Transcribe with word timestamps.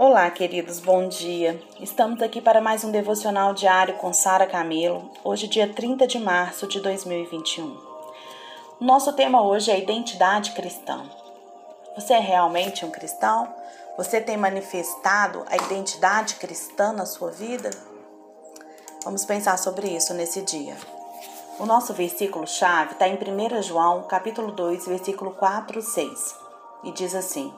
Olá, 0.00 0.30
queridos, 0.30 0.78
bom 0.78 1.08
dia. 1.08 1.60
Estamos 1.80 2.22
aqui 2.22 2.40
para 2.40 2.60
mais 2.60 2.84
um 2.84 2.92
devocional 2.92 3.52
diário 3.52 3.96
com 3.96 4.12
Sara 4.12 4.46
Camelo, 4.46 5.10
hoje, 5.24 5.48
dia 5.48 5.74
30 5.74 6.06
de 6.06 6.20
março 6.20 6.68
de 6.68 6.78
2021. 6.78 7.64
O 8.80 8.84
nosso 8.84 9.12
tema 9.14 9.42
hoje 9.42 9.72
é 9.72 9.76
identidade 9.80 10.52
cristã. 10.52 11.02
Você 11.96 12.12
é 12.12 12.20
realmente 12.20 12.84
um 12.86 12.92
cristão? 12.92 13.52
Você 13.96 14.20
tem 14.20 14.36
manifestado 14.36 15.44
a 15.48 15.56
identidade 15.56 16.36
cristã 16.36 16.92
na 16.92 17.04
sua 17.04 17.32
vida? 17.32 17.68
Vamos 19.02 19.24
pensar 19.24 19.58
sobre 19.58 19.88
isso 19.88 20.14
nesse 20.14 20.42
dia. 20.42 20.76
O 21.58 21.66
nosso 21.66 21.92
versículo-chave 21.92 22.92
está 22.92 23.08
em 23.08 23.16
1 23.16 23.62
João, 23.62 24.04
capítulo 24.04 24.52
2, 24.52 24.86
versículo 24.86 25.32
4 25.32 25.82
6, 25.82 26.36
e 26.84 26.92
diz 26.92 27.16
assim: 27.16 27.52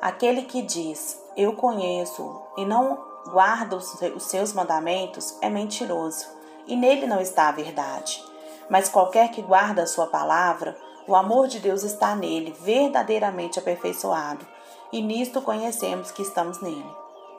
Aquele 0.00 0.44
que 0.44 0.62
diz, 0.62 1.21
eu 1.36 1.54
conheço, 1.54 2.42
e 2.56 2.64
não 2.64 2.98
guarda 3.26 3.76
os 3.76 4.22
seus 4.24 4.52
mandamentos, 4.52 5.36
é 5.40 5.48
mentiroso, 5.48 6.26
e 6.66 6.76
nele 6.76 7.06
não 7.06 7.20
está 7.20 7.48
a 7.48 7.52
verdade. 7.52 8.22
Mas 8.68 8.88
qualquer 8.88 9.30
que 9.30 9.42
guarda 9.42 9.82
a 9.82 9.86
sua 9.86 10.06
palavra, 10.06 10.76
o 11.06 11.14
amor 11.14 11.48
de 11.48 11.58
Deus 11.58 11.82
está 11.82 12.14
nele, 12.14 12.56
verdadeiramente 12.60 13.58
aperfeiçoado, 13.58 14.46
e 14.92 15.00
nisto 15.00 15.40
conhecemos 15.40 16.10
que 16.10 16.22
estamos 16.22 16.60
nele. 16.60 16.96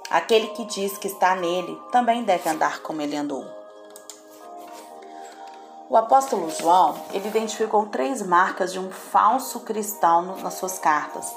Aquele 0.10 0.48
que 0.48 0.66
diz 0.66 0.98
que 0.98 1.08
está 1.08 1.36
nele 1.36 1.80
também 1.92 2.24
deve 2.24 2.50
andar 2.50 2.82
como 2.82 3.02
ele 3.02 3.16
andou. 3.16 3.46
O 5.90 5.98
apóstolo 5.98 6.50
João, 6.50 6.96
ele 7.12 7.28
identificou 7.28 7.86
três 7.86 8.22
marcas 8.22 8.74
de 8.74 8.80
um 8.80 8.90
falso 8.90 9.60
cristão 9.60 10.38
nas 10.38 10.56
suas 10.56 10.80
cartas. 10.80 11.34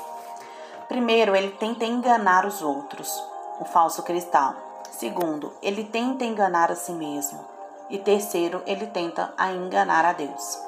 Primeiro, 0.88 1.34
ele 1.34 1.50
tenta 1.50 1.84
enganar 1.84 2.46
os 2.46 2.62
outros, 2.62 3.12
o 3.60 3.64
falso 3.64 4.02
cristão. 4.02 4.54
Segundo, 4.92 5.52
ele 5.60 5.84
tenta 5.84 6.24
enganar 6.24 6.70
a 6.70 6.76
si 6.76 6.92
mesmo. 6.92 7.44
E 7.90 7.98
terceiro, 7.98 8.62
ele 8.66 8.86
tenta 8.86 9.32
enganar 9.52 10.04
a 10.04 10.12
Deus. 10.12 10.58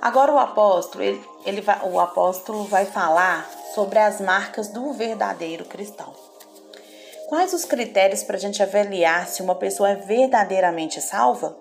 Agora 0.00 0.32
o 0.32 0.38
apóstolo, 0.38 1.02
ele, 1.02 1.28
ele 1.44 1.60
vai, 1.60 1.80
o 1.82 1.98
apóstolo 1.98 2.64
vai 2.64 2.84
falar 2.84 3.48
sobre 3.74 3.98
as 3.98 4.20
marcas 4.20 4.68
do 4.68 4.92
verdadeiro 4.92 5.64
cristão. 5.64 6.12
Quais 7.28 7.52
os 7.52 7.64
critérios 7.64 8.22
para 8.22 8.36
a 8.36 8.40
gente 8.40 8.62
avaliar 8.62 9.26
se 9.26 9.42
uma 9.42 9.54
pessoa 9.54 9.90
é 9.90 9.94
verdadeiramente 9.96 11.00
salva? 11.00 11.56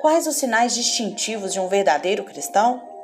Quais 0.00 0.26
os 0.26 0.36
sinais 0.36 0.74
distintivos 0.74 1.52
de 1.52 1.60
um 1.60 1.68
verdadeiro 1.68 2.24
cristão? 2.24 2.95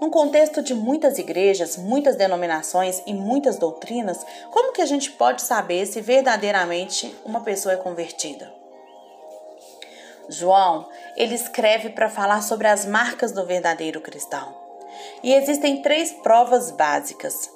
Num 0.00 0.10
contexto 0.10 0.62
de 0.62 0.74
muitas 0.74 1.18
igrejas, 1.18 1.76
muitas 1.76 2.16
denominações 2.16 3.02
e 3.06 3.14
muitas 3.14 3.56
doutrinas, 3.56 4.24
como 4.50 4.72
que 4.72 4.82
a 4.82 4.86
gente 4.86 5.10
pode 5.12 5.42
saber 5.42 5.86
se 5.86 6.00
verdadeiramente 6.00 7.14
uma 7.24 7.40
pessoa 7.40 7.74
é 7.74 7.76
convertida? 7.76 8.52
João, 10.28 10.88
ele 11.16 11.34
escreve 11.34 11.90
para 11.90 12.08
falar 12.08 12.42
sobre 12.42 12.68
as 12.68 12.84
marcas 12.84 13.32
do 13.32 13.44
verdadeiro 13.44 14.00
cristão. 14.00 14.54
E 15.22 15.34
existem 15.34 15.82
três 15.82 16.12
provas 16.12 16.70
básicas: 16.70 17.50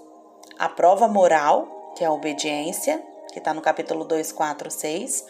a 0.59 0.69
prova 0.69 1.09
moral, 1.09 1.93
que 1.97 2.05
é 2.05 2.07
a 2.07 2.13
obediência, 2.13 3.03
que 3.33 3.39
está 3.39 3.53
no 3.53 3.61
capítulo 3.61 4.05
2, 4.05 4.33
4, 4.33 4.71
6, 4.71 5.25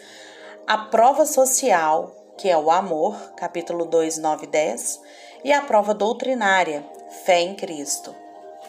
a 0.65 0.77
prova 0.77 1.25
social, 1.25 2.11
que 2.37 2.49
é 2.49 2.57
o 2.57 2.69
amor, 2.69 3.15
capítulo 3.35 3.85
2, 3.85 4.17
9 4.17 4.45
e 4.45 4.47
10, 4.47 5.01
e 5.43 5.53
a 5.53 5.61
prova 5.61 5.93
doutrinária, 5.93 6.85
fé 7.09 7.39
em 7.41 7.55
Cristo. 7.55 8.13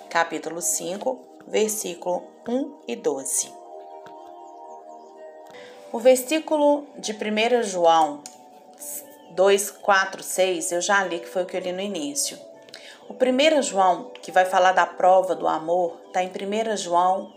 Capítulo 0.09 0.63
5, 0.63 1.19
versículo 1.47 2.23
1 2.49 2.79
e 2.87 2.97
12. 2.97 3.53
O 5.93 5.99
versículo 5.99 6.87
de 6.97 7.13
1 7.13 7.63
João 7.65 8.23
2, 9.31 9.71
4, 9.71 10.23
6, 10.23 10.73
eu 10.73 10.81
já 10.81 11.05
li 11.05 11.19
que 11.19 11.29
foi 11.29 11.43
o 11.43 11.47
que 11.47 11.57
eu 11.57 11.61
li 11.61 11.73
no 11.73 11.81
início. 11.81 12.39
O 13.09 13.15
1 13.15 13.63
João, 13.63 14.11
que 14.23 14.31
vai 14.31 14.45
falar 14.45 14.73
da 14.73 14.87
prova 14.87 15.35
do 15.35 15.49
amor, 15.49 15.99
está 16.07 16.23
em 16.23 16.29
1 16.29 16.77
João 16.77 17.33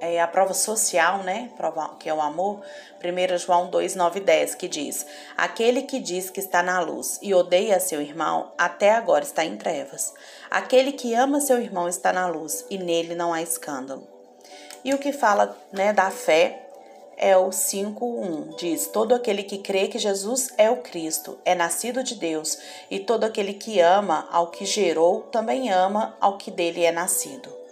é, 0.00 0.20
a 0.20 0.26
prova 0.26 0.54
social, 0.54 1.22
né? 1.22 1.50
Prova, 1.56 1.96
que 1.98 2.08
é 2.08 2.14
o 2.14 2.20
amor, 2.20 2.60
1 3.02 3.38
João 3.38 3.70
2, 3.70 3.94
9 3.94 4.20
10, 4.20 4.54
que 4.54 4.68
diz: 4.68 5.06
Aquele 5.36 5.82
que 5.82 5.98
diz 5.98 6.30
que 6.30 6.40
está 6.40 6.62
na 6.62 6.80
luz 6.80 7.18
e 7.22 7.34
odeia 7.34 7.80
seu 7.80 8.00
irmão, 8.00 8.52
até 8.58 8.92
agora 8.92 9.24
está 9.24 9.44
em 9.44 9.56
trevas. 9.56 10.14
Aquele 10.50 10.92
que 10.92 11.14
ama 11.14 11.40
seu 11.40 11.60
irmão 11.60 11.88
está 11.88 12.12
na 12.12 12.26
luz 12.26 12.64
e 12.70 12.78
nele 12.78 13.14
não 13.14 13.32
há 13.32 13.42
escândalo. 13.42 14.06
E 14.84 14.94
o 14.94 14.98
que 14.98 15.12
fala 15.12 15.56
né, 15.72 15.92
da 15.92 16.10
fé 16.10 16.62
é 17.16 17.36
o 17.36 17.48
5:1. 17.48 18.56
Diz: 18.56 18.86
Todo 18.88 19.14
aquele 19.14 19.42
que 19.42 19.58
crê 19.58 19.88
que 19.88 19.98
Jesus 19.98 20.52
é 20.58 20.70
o 20.70 20.78
Cristo, 20.78 21.38
é 21.44 21.54
nascido 21.54 22.02
de 22.02 22.14
Deus, 22.14 22.58
e 22.90 23.00
todo 23.00 23.24
aquele 23.24 23.54
que 23.54 23.80
ama 23.80 24.28
ao 24.30 24.48
que 24.48 24.64
gerou, 24.64 25.22
também 25.22 25.70
ama 25.70 26.16
ao 26.20 26.36
que 26.36 26.50
dele 26.50 26.84
é 26.84 26.92
nascido 26.92 27.65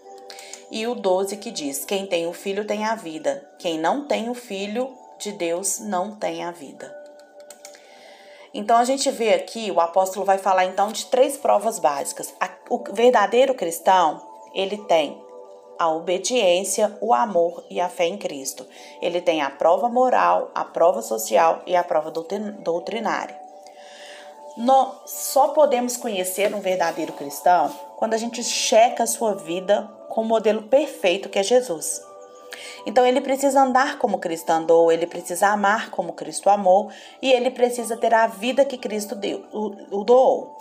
e 0.71 0.87
o 0.87 0.95
12 0.95 1.37
que 1.37 1.51
diz: 1.51 1.85
Quem 1.85 2.07
tem 2.07 2.27
o 2.27 2.33
filho 2.33 2.67
tem 2.67 2.85
a 2.85 2.95
vida, 2.95 3.49
quem 3.59 3.79
não 3.79 4.07
tem 4.07 4.29
o 4.29 4.35
filho 4.35 4.93
de 5.19 5.33
Deus 5.33 5.79
não 5.81 6.17
tem 6.17 6.45
a 6.45 6.51
vida. 6.51 7.05
Então 8.53 8.77
a 8.77 8.85
gente 8.85 9.11
vê 9.11 9.35
aqui, 9.35 9.71
o 9.71 9.81
apóstolo 9.81 10.25
vai 10.25 10.39
falar 10.39 10.65
então 10.65 10.93
de 10.93 11.07
três 11.07 11.37
provas 11.37 11.79
básicas. 11.79 12.33
O 12.71 12.79
verdadeiro 12.93 13.55
cristão, 13.55 14.23
ele 14.55 14.79
tem 14.85 15.21
a 15.77 15.91
obediência, 15.91 16.97
o 17.01 17.13
amor 17.13 17.65
e 17.69 17.81
a 17.81 17.89
fé 17.89 18.07
em 18.07 18.17
Cristo. 18.17 18.65
Ele 19.03 19.21
tem 19.21 19.43
a 19.43 19.51
prova 19.51 19.89
moral, 19.89 20.51
a 20.55 20.65
prova 20.65 21.03
social 21.03 21.63
e 21.67 21.75
a 21.75 21.83
prova 21.83 22.11
doutrinária. 22.11 23.43
Nós 24.57 25.11
só 25.11 25.49
podemos 25.49 25.97
conhecer 25.97 26.55
um 26.55 26.61
verdadeiro 26.61 27.13
cristão 27.13 27.75
quando 27.97 28.15
a 28.15 28.19
gente 28.19 28.43
checa 28.45 29.03
a 29.03 29.07
sua 29.07 29.35
vida 29.35 29.91
com 30.15 30.21
o 30.21 30.25
modelo 30.25 30.63
perfeito 30.63 31.29
que 31.29 31.41
é 31.41 31.43
Jesus. 31.43 32.01
Então 32.87 33.05
ele 33.05 33.21
precisa 33.21 33.61
andar 33.61 33.99
como 33.99 34.19
Cristo 34.19 34.49
andou, 34.51 34.93
ele 34.93 35.09
precisa 35.09 35.49
amar 35.49 35.91
como 35.91 36.13
Cristo 36.13 36.49
amou 36.49 36.89
e 37.21 37.33
ele 37.33 37.51
precisa 37.51 37.97
ter 37.97 38.15
a 38.15 38.29
vida 38.29 38.65
que 38.65 38.79
Cristo 38.79 39.17
deu, 39.17 39.45
o, 39.53 39.99
o 39.99 40.05
doou. 40.05 40.57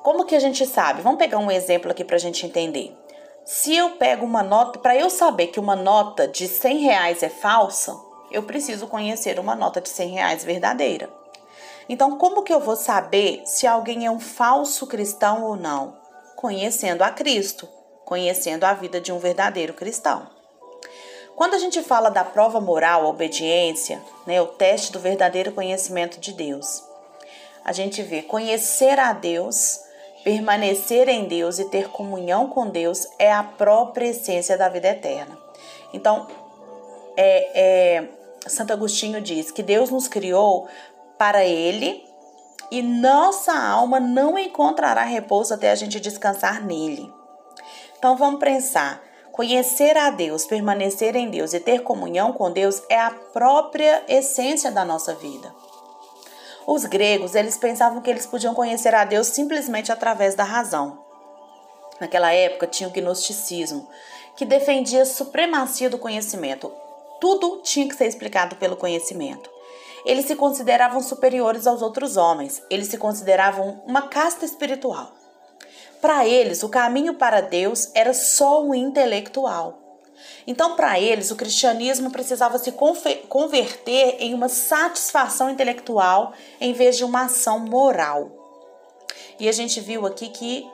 Como 0.00 0.24
que 0.24 0.36
a 0.36 0.38
gente 0.38 0.64
sabe? 0.64 1.02
Vamos 1.02 1.18
pegar 1.18 1.38
um 1.38 1.50
exemplo 1.50 1.90
aqui 1.90 2.04
para 2.04 2.14
a 2.14 2.20
gente 2.20 2.46
entender. 2.46 2.96
Se 3.44 3.74
eu 3.74 3.90
pego 3.96 4.24
uma 4.24 4.44
nota, 4.44 4.78
para 4.78 4.94
eu 4.94 5.10
saber 5.10 5.48
que 5.48 5.58
uma 5.58 5.74
nota 5.74 6.28
de 6.28 6.46
100 6.46 6.78
reais 6.78 7.22
é 7.24 7.28
falsa, 7.28 7.98
eu 8.30 8.44
preciso 8.44 8.86
conhecer 8.86 9.40
uma 9.40 9.56
nota 9.56 9.80
de 9.80 9.88
100 9.88 10.08
reais 10.10 10.44
verdadeira. 10.44 11.10
Então, 11.88 12.16
como 12.16 12.44
que 12.44 12.52
eu 12.52 12.60
vou 12.60 12.76
saber 12.76 13.42
se 13.44 13.66
alguém 13.66 14.06
é 14.06 14.10
um 14.10 14.20
falso 14.20 14.86
cristão 14.86 15.42
ou 15.42 15.56
não? 15.56 15.96
Conhecendo 16.36 17.02
a 17.02 17.10
Cristo 17.10 17.68
conhecendo 18.08 18.64
a 18.64 18.72
vida 18.72 19.02
de 19.02 19.12
um 19.12 19.18
verdadeiro 19.18 19.74
cristão. 19.74 20.26
Quando 21.36 21.52
a 21.52 21.58
gente 21.58 21.82
fala 21.82 22.08
da 22.08 22.24
prova 22.24 22.58
moral, 22.58 23.04
a 23.04 23.08
obediência, 23.10 24.02
né, 24.26 24.40
o 24.40 24.46
teste 24.46 24.90
do 24.90 24.98
verdadeiro 24.98 25.52
conhecimento 25.52 26.18
de 26.18 26.32
Deus, 26.32 26.82
a 27.62 27.70
gente 27.70 28.02
vê 28.02 28.22
conhecer 28.22 28.98
a 28.98 29.12
Deus, 29.12 29.80
permanecer 30.24 31.06
em 31.06 31.26
Deus 31.26 31.58
e 31.58 31.66
ter 31.66 31.90
comunhão 31.90 32.48
com 32.48 32.70
Deus 32.70 33.06
é 33.18 33.30
a 33.30 33.42
própria 33.42 34.06
essência 34.06 34.56
da 34.56 34.70
vida 34.70 34.88
eterna. 34.88 35.36
Então, 35.92 36.28
é, 37.14 37.60
é, 37.60 38.08
Santo 38.46 38.72
Agostinho 38.72 39.20
diz 39.20 39.50
que 39.50 39.62
Deus 39.62 39.90
nos 39.90 40.08
criou 40.08 40.66
para 41.18 41.44
Ele 41.44 42.02
e 42.70 42.80
nossa 42.80 43.52
alma 43.52 44.00
não 44.00 44.38
encontrará 44.38 45.02
repouso 45.02 45.52
até 45.52 45.70
a 45.70 45.74
gente 45.74 46.00
descansar 46.00 46.64
nele. 46.64 47.17
Então 47.98 48.16
vamos 48.16 48.40
pensar. 48.40 49.02
Conhecer 49.32 49.96
a 49.96 50.10
Deus, 50.10 50.46
permanecer 50.46 51.14
em 51.14 51.30
Deus 51.30 51.52
e 51.52 51.60
ter 51.60 51.82
comunhão 51.82 52.32
com 52.32 52.50
Deus 52.50 52.82
é 52.88 52.98
a 52.98 53.10
própria 53.10 54.04
essência 54.08 54.70
da 54.70 54.84
nossa 54.84 55.14
vida. 55.14 55.52
Os 56.66 56.84
gregos, 56.84 57.34
eles 57.34 57.56
pensavam 57.56 58.00
que 58.00 58.10
eles 58.10 58.26
podiam 58.26 58.54
conhecer 58.54 58.94
a 58.94 59.04
Deus 59.04 59.28
simplesmente 59.28 59.90
através 59.90 60.34
da 60.34 60.44
razão. 60.44 61.04
Naquela 62.00 62.32
época 62.32 62.66
tinha 62.66 62.88
o 62.88 62.92
gnosticismo, 62.92 63.88
que 64.36 64.44
defendia 64.44 65.02
a 65.02 65.06
supremacia 65.06 65.90
do 65.90 65.98
conhecimento. 65.98 66.72
Tudo 67.20 67.60
tinha 67.62 67.88
que 67.88 67.96
ser 67.96 68.06
explicado 68.06 68.56
pelo 68.56 68.76
conhecimento. 68.76 69.50
Eles 70.04 70.26
se 70.26 70.36
consideravam 70.36 71.00
superiores 71.00 71.66
aos 71.66 71.82
outros 71.82 72.16
homens, 72.16 72.62
eles 72.70 72.88
se 72.88 72.98
consideravam 72.98 73.82
uma 73.86 74.02
casta 74.02 74.44
espiritual. 74.44 75.17
Para 76.00 76.26
eles, 76.26 76.62
o 76.62 76.68
caminho 76.68 77.14
para 77.14 77.40
Deus 77.40 77.90
era 77.94 78.14
só 78.14 78.62
o 78.64 78.74
intelectual. 78.74 79.78
Então, 80.46 80.76
para 80.76 80.98
eles, 80.98 81.30
o 81.30 81.36
cristianismo 81.36 82.10
precisava 82.10 82.58
se 82.58 82.72
converter 83.28 84.16
em 84.18 84.32
uma 84.32 84.48
satisfação 84.48 85.50
intelectual 85.50 86.32
em 86.60 86.72
vez 86.72 86.96
de 86.96 87.04
uma 87.04 87.24
ação 87.24 87.58
moral. 87.58 88.30
E 89.38 89.48
a 89.48 89.52
gente 89.52 89.80
viu 89.80 90.06
aqui 90.06 90.28
que 90.28 90.66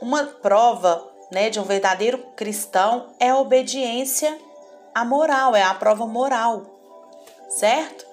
uma 0.00 0.24
prova 0.24 1.06
né, 1.30 1.50
de 1.50 1.58
um 1.58 1.64
verdadeiro 1.64 2.18
cristão 2.36 3.08
é 3.18 3.30
a 3.30 3.38
obediência 3.38 4.38
à 4.94 5.04
moral, 5.04 5.56
é 5.56 5.62
a 5.62 5.74
prova 5.74 6.06
moral, 6.06 6.62
certo? 7.48 8.05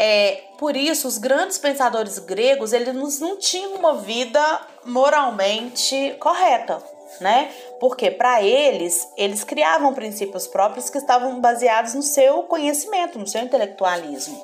É, 0.00 0.44
por 0.56 0.76
isso, 0.76 1.08
os 1.08 1.18
grandes 1.18 1.58
pensadores 1.58 2.20
gregos, 2.20 2.72
eles 2.72 3.18
não 3.18 3.36
tinham 3.36 3.74
uma 3.74 3.96
vida 3.96 4.40
moralmente 4.84 6.14
correta, 6.20 6.80
né? 7.20 7.52
Porque 7.80 8.08
para 8.08 8.40
eles, 8.40 9.08
eles 9.16 9.42
criavam 9.42 9.92
princípios 9.92 10.46
próprios 10.46 10.88
que 10.88 10.98
estavam 10.98 11.40
baseados 11.40 11.94
no 11.94 12.02
seu 12.02 12.44
conhecimento, 12.44 13.18
no 13.18 13.26
seu 13.26 13.42
intelectualismo. 13.42 14.40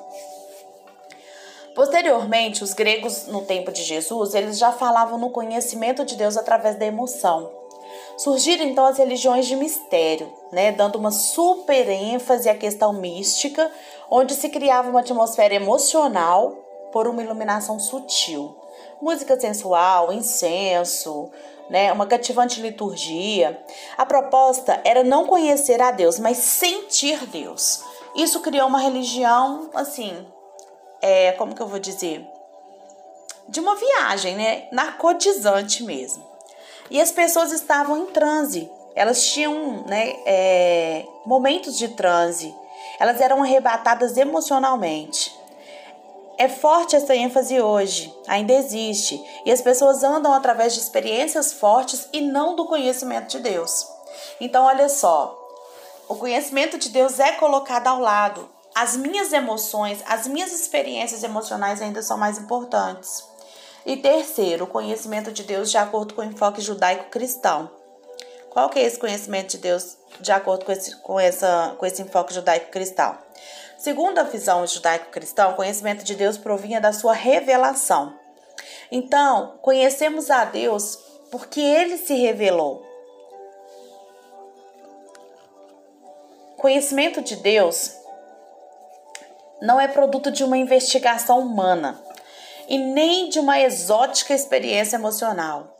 Posteriormente, 1.73 2.61
os 2.61 2.73
gregos 2.73 3.27
no 3.27 3.43
tempo 3.43 3.71
de 3.71 3.81
Jesus, 3.81 4.33
eles 4.33 4.57
já 4.57 4.73
falavam 4.73 5.17
no 5.17 5.29
conhecimento 5.29 6.03
de 6.03 6.17
Deus 6.17 6.35
através 6.35 6.77
da 6.77 6.85
emoção. 6.85 7.64
Surgiram 8.17 8.65
então 8.65 8.85
as 8.85 8.97
religiões 8.97 9.45
de 9.45 9.55
mistério, 9.55 10.31
né, 10.51 10.71
dando 10.71 10.97
uma 10.97 11.11
super 11.11 11.89
ênfase 11.89 12.47
à 12.47 12.55
questão 12.55 12.93
mística, 12.93 13.69
onde 14.09 14.33
se 14.33 14.47
criava 14.49 14.89
uma 14.89 15.01
atmosfera 15.01 15.53
emocional 15.53 16.51
por 16.91 17.07
uma 17.07 17.21
iluminação 17.21 17.77
sutil. 17.77 18.55
Música 19.01 19.37
sensual, 19.37 20.13
incenso, 20.13 21.29
né, 21.69 21.91
uma 21.91 22.05
cativante 22.05 22.61
liturgia. 22.61 23.61
A 23.97 24.05
proposta 24.05 24.79
era 24.85 25.03
não 25.03 25.25
conhecer 25.25 25.81
a 25.81 25.91
Deus, 25.91 26.17
mas 26.17 26.37
sentir 26.37 27.25
Deus. 27.27 27.83
Isso 28.15 28.39
criou 28.39 28.67
uma 28.67 28.79
religião 28.79 29.69
assim, 29.73 30.25
é, 31.01 31.33
como 31.33 31.53
que 31.53 31.61
eu 31.61 31.67
vou 31.67 31.79
dizer? 31.79 32.25
De 33.47 33.59
uma 33.59 33.75
viagem, 33.75 34.35
né? 34.35 34.67
Narcotizante 34.71 35.83
mesmo. 35.83 36.34
E 36.89 37.01
as 37.01 37.11
pessoas 37.11 37.51
estavam 37.51 37.97
em 37.97 38.05
transe. 38.07 38.69
Elas 38.95 39.25
tinham 39.25 39.83
né, 39.85 40.15
é, 40.25 41.05
momentos 41.25 41.77
de 41.77 41.89
transe. 41.89 42.53
Elas 42.99 43.19
eram 43.19 43.41
arrebatadas 43.43 44.17
emocionalmente. 44.17 45.35
É 46.37 46.49
forte 46.49 46.95
essa 46.95 47.15
ênfase 47.15 47.61
hoje, 47.61 48.13
ainda 48.27 48.51
existe, 48.51 49.23
e 49.45 49.51
as 49.51 49.61
pessoas 49.61 50.03
andam 50.03 50.33
através 50.33 50.73
de 50.73 50.81
experiências 50.81 51.53
fortes 51.53 52.09
e 52.11 52.19
não 52.19 52.57
do 52.57 52.65
conhecimento 52.65 53.29
de 53.29 53.39
Deus. 53.39 53.87
Então, 54.41 54.65
olha 54.65 54.89
só, 54.89 55.33
o 56.09 56.15
conhecimento 56.15 56.77
de 56.77 56.89
Deus 56.89 57.21
é 57.21 57.31
colocado 57.33 57.87
ao 57.87 58.01
lado, 58.01 58.49
as 58.75 58.97
minhas 58.97 59.31
emoções, 59.31 60.03
as 60.05 60.27
minhas 60.27 60.51
experiências 60.51 61.23
emocionais 61.23 61.81
ainda 61.81 62.01
são 62.01 62.17
mais 62.17 62.37
importantes. 62.37 63.23
E 63.85 63.95
terceiro, 63.97 64.63
o 64.63 64.67
conhecimento 64.67 65.31
de 65.31 65.43
Deus 65.43 65.69
de 65.69 65.77
acordo 65.77 66.15
com 66.15 66.21
o 66.21 66.25
enfoque 66.25 66.59
judaico-cristão. 66.59 67.69
Qual 68.49 68.67
que 68.69 68.79
é 68.79 68.83
esse 68.83 68.97
conhecimento 68.97 69.51
de 69.51 69.57
Deus 69.59 69.95
de 70.19 70.31
acordo 70.31 70.65
com 70.65 70.71
esse, 70.71 70.95
com 71.01 71.19
essa, 71.19 71.75
com 71.77 71.85
esse 71.85 72.01
enfoque 72.01 72.33
judaico-cristão? 72.33 73.15
Segundo 73.77 74.17
a 74.17 74.23
visão 74.23 74.65
judaico-cristã, 74.65 75.49
o 75.49 75.55
conhecimento 75.55 76.03
de 76.03 76.15
Deus 76.15 76.35
provinha 76.35 76.81
da 76.81 76.91
sua 76.91 77.13
revelação. 77.13 78.17
Então, 78.91 79.59
conhecemos 79.61 80.31
a 80.31 80.45
Deus 80.45 80.97
porque 81.29 81.61
ele 81.61 81.97
se 81.97 82.15
revelou. 82.15 82.83
Conhecimento 86.57 87.21
de 87.21 87.35
Deus 87.35 87.91
não 89.61 89.79
é 89.79 89.87
produto 89.87 90.31
de 90.31 90.43
uma 90.43 90.57
investigação 90.57 91.39
humana 91.39 92.04
e 92.67 92.77
nem 92.77 93.29
de 93.29 93.39
uma 93.39 93.59
exótica 93.59 94.33
experiência 94.33 94.95
emocional. 94.95 95.75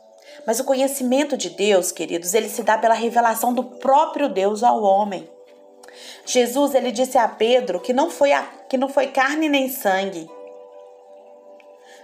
Mas 0.46 0.60
o 0.60 0.64
conhecimento 0.64 1.36
de 1.36 1.50
Deus, 1.50 1.90
queridos, 1.90 2.34
ele 2.34 2.48
se 2.48 2.62
dá 2.62 2.78
pela 2.78 2.94
revelação 2.94 3.52
do 3.52 3.64
próprio 3.64 4.28
Deus 4.28 4.62
ao 4.62 4.82
homem. 4.82 5.28
Jesus, 6.24 6.74
ele 6.74 6.92
disse 6.92 7.18
a 7.18 7.26
Pedro 7.26 7.80
que 7.80 7.92
não 7.92 8.10
foi, 8.10 8.32
a, 8.32 8.42
que 8.68 8.76
não 8.76 8.88
foi 8.88 9.08
carne 9.08 9.48
nem 9.48 9.68
sangue, 9.68 10.28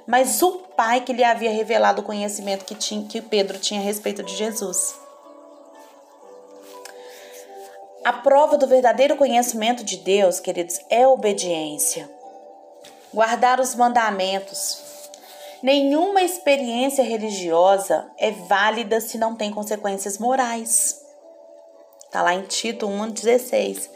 mas 0.06 0.42
o 0.42 0.62
Pai 0.76 1.00
que 1.00 1.12
lhe 1.12 1.22
havia 1.22 1.50
revelado 1.50 2.00
o 2.00 2.04
conhecimento 2.04 2.64
que, 2.64 2.74
tinha, 2.74 3.06
que 3.06 3.20
Pedro 3.20 3.58
tinha 3.58 3.80
a 3.80 3.84
respeito 3.84 4.22
de 4.22 4.34
Jesus. 4.34 4.94
A 8.04 8.12
prova 8.12 8.58
do 8.58 8.66
verdadeiro 8.66 9.16
conhecimento 9.16 9.84
de 9.84 9.98
Deus, 9.98 10.40
queridos, 10.40 10.80
é 10.90 11.06
obediência. 11.06 12.10
Guardar 13.12 13.60
os 13.60 13.74
mandamentos. 13.74 14.82
Nenhuma 15.62 16.22
experiência 16.22 17.04
religiosa 17.04 18.10
é 18.16 18.30
válida 18.30 19.00
se 19.00 19.18
não 19.18 19.36
tem 19.36 19.50
consequências 19.50 20.16
morais. 20.16 20.98
Está 22.06 22.22
lá 22.22 22.34
em 22.34 22.42
Tito 22.42 22.86
1,16. 22.86 23.90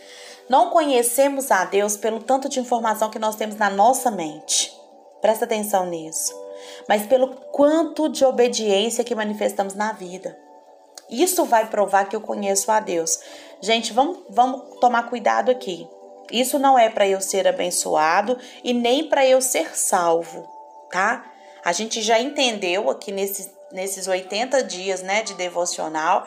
Não 0.49 0.71
conhecemos 0.71 1.51
a 1.51 1.65
Deus 1.65 1.97
pelo 1.97 2.23
tanto 2.23 2.49
de 2.49 2.61
informação 2.61 3.11
que 3.11 3.19
nós 3.19 3.37
temos 3.37 3.57
na 3.57 3.71
nossa 3.71 4.11
mente. 4.11 4.73
Presta 5.21 5.45
atenção 5.45 5.87
nisso. 5.87 6.35
Mas 6.87 7.07
pelo 7.07 7.29
quanto 7.53 8.09
de 8.09 8.25
obediência 8.25 9.03
que 9.03 9.15
manifestamos 9.15 9.75
na 9.75 9.93
vida. 9.93 10.39
Isso 11.09 11.45
vai 11.45 11.69
provar 11.71 12.09
que 12.09 12.15
eu 12.15 12.21
conheço 12.21 12.71
a 12.71 12.81
Deus. 12.81 13.19
Gente, 13.61 13.93
vamos, 13.93 14.19
vamos 14.29 14.79
tomar 14.79 15.09
cuidado 15.09 15.51
aqui. 15.51 15.89
Isso 16.31 16.59
não 16.59 16.79
é 16.79 16.89
para 16.89 17.07
eu 17.07 17.21
ser 17.21 17.47
abençoado 17.47 18.39
e 18.63 18.73
nem 18.73 19.09
para 19.09 19.27
eu 19.27 19.41
ser 19.41 19.77
salvo, 19.77 20.49
tá? 20.91 21.25
A 21.65 21.73
gente 21.73 22.01
já 22.01 22.21
entendeu 22.21 22.91
aqui 22.91 23.11
nesses, 23.11 23.51
nesses 23.73 24.07
80 24.07 24.63
dias 24.63 25.03
né, 25.03 25.23
de 25.23 25.35
devocional 25.35 26.27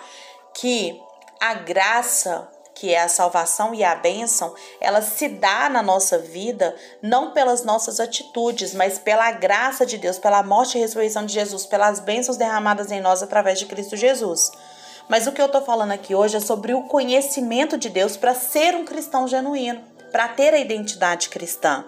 que 0.53 1.01
a 1.39 1.53
graça 1.53 2.49
que 2.79 2.93
é 2.93 3.01
a 3.01 3.09
salvação 3.09 3.75
e 3.75 3.83
a 3.83 3.93
bênção, 3.93 4.55
ela 4.79 5.01
se 5.01 5.27
dá 5.27 5.69
na 5.69 5.83
nossa 5.83 6.17
vida 6.17 6.73
não 7.01 7.33
pelas 7.33 7.61
nossas 7.65 7.99
atitudes, 7.99 8.73
mas 8.73 8.97
pela 8.97 9.29
graça 9.33 9.85
de 9.85 9.97
Deus, 9.97 10.17
pela 10.17 10.41
morte 10.41 10.77
e 10.77 10.81
ressurreição 10.81 11.25
de 11.25 11.33
Jesus, 11.33 11.65
pelas 11.65 11.99
bênçãos 11.99 12.37
derramadas 12.37 12.89
em 12.89 13.01
nós 13.01 13.21
através 13.21 13.59
de 13.59 13.65
Cristo 13.65 13.97
Jesus. 13.97 14.49
Mas 15.09 15.25
o 15.25 15.31
que 15.31 15.41
eu 15.41 15.47
estou 15.47 15.61
falando 15.61 15.91
aqui 15.91 16.13
hoje 16.13 16.37
é 16.37 16.39
sobre 16.39 16.71
o 16.73 16.83
conhecimento 16.83 17.79
de 17.79 17.89
Deus 17.89 18.15
para 18.15 18.35
ser 18.35 18.75
um 18.75 18.85
cristão 18.85 19.27
genuíno, 19.27 19.81
para 20.11 20.27
ter 20.27 20.53
a 20.53 20.59
identidade 20.59 21.29
cristã. 21.29 21.83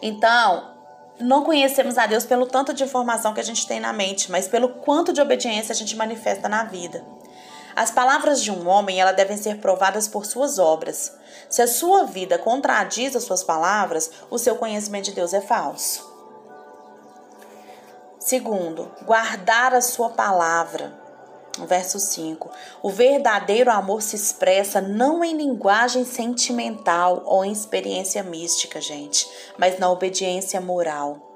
Então, 0.00 0.74
não 1.20 1.44
conhecemos 1.44 1.98
a 1.98 2.06
Deus 2.06 2.24
pelo 2.24 2.46
tanto 2.46 2.72
de 2.72 2.82
informação 2.82 3.34
que 3.34 3.40
a 3.40 3.44
gente 3.44 3.66
tem 3.66 3.78
na 3.78 3.92
mente, 3.92 4.30
mas 4.30 4.48
pelo 4.48 4.70
quanto 4.70 5.12
de 5.12 5.20
obediência 5.20 5.72
a 5.72 5.76
gente 5.76 5.96
manifesta 5.96 6.48
na 6.48 6.64
vida. 6.64 7.04
As 7.76 7.90
palavras 7.90 8.42
de 8.42 8.50
um 8.50 8.66
homem, 8.66 8.98
elas 8.98 9.14
devem 9.14 9.36
ser 9.36 9.58
provadas 9.58 10.08
por 10.08 10.24
suas 10.24 10.58
obras. 10.58 11.14
Se 11.48 11.60
a 11.60 11.68
sua 11.68 12.04
vida 12.04 12.38
contradiz 12.38 13.14
as 13.14 13.24
suas 13.24 13.44
palavras, 13.44 14.10
o 14.30 14.38
seu 14.38 14.56
conhecimento 14.56 15.04
de 15.06 15.12
Deus 15.12 15.34
é 15.34 15.42
falso. 15.42 16.08
Segundo, 18.18 18.90
guardar 19.04 19.74
a 19.74 19.80
sua 19.80 20.10
palavra. 20.10 20.99
Verso 21.58 21.98
5. 21.98 22.50
O 22.82 22.90
verdadeiro 22.90 23.70
amor 23.70 24.02
se 24.02 24.16
expressa 24.16 24.80
não 24.80 25.24
em 25.24 25.36
linguagem 25.36 26.04
sentimental 26.04 27.22
ou 27.26 27.44
em 27.44 27.52
experiência 27.52 28.22
mística, 28.22 28.80
gente, 28.80 29.28
mas 29.58 29.78
na 29.78 29.90
obediência 29.90 30.60
moral. 30.60 31.30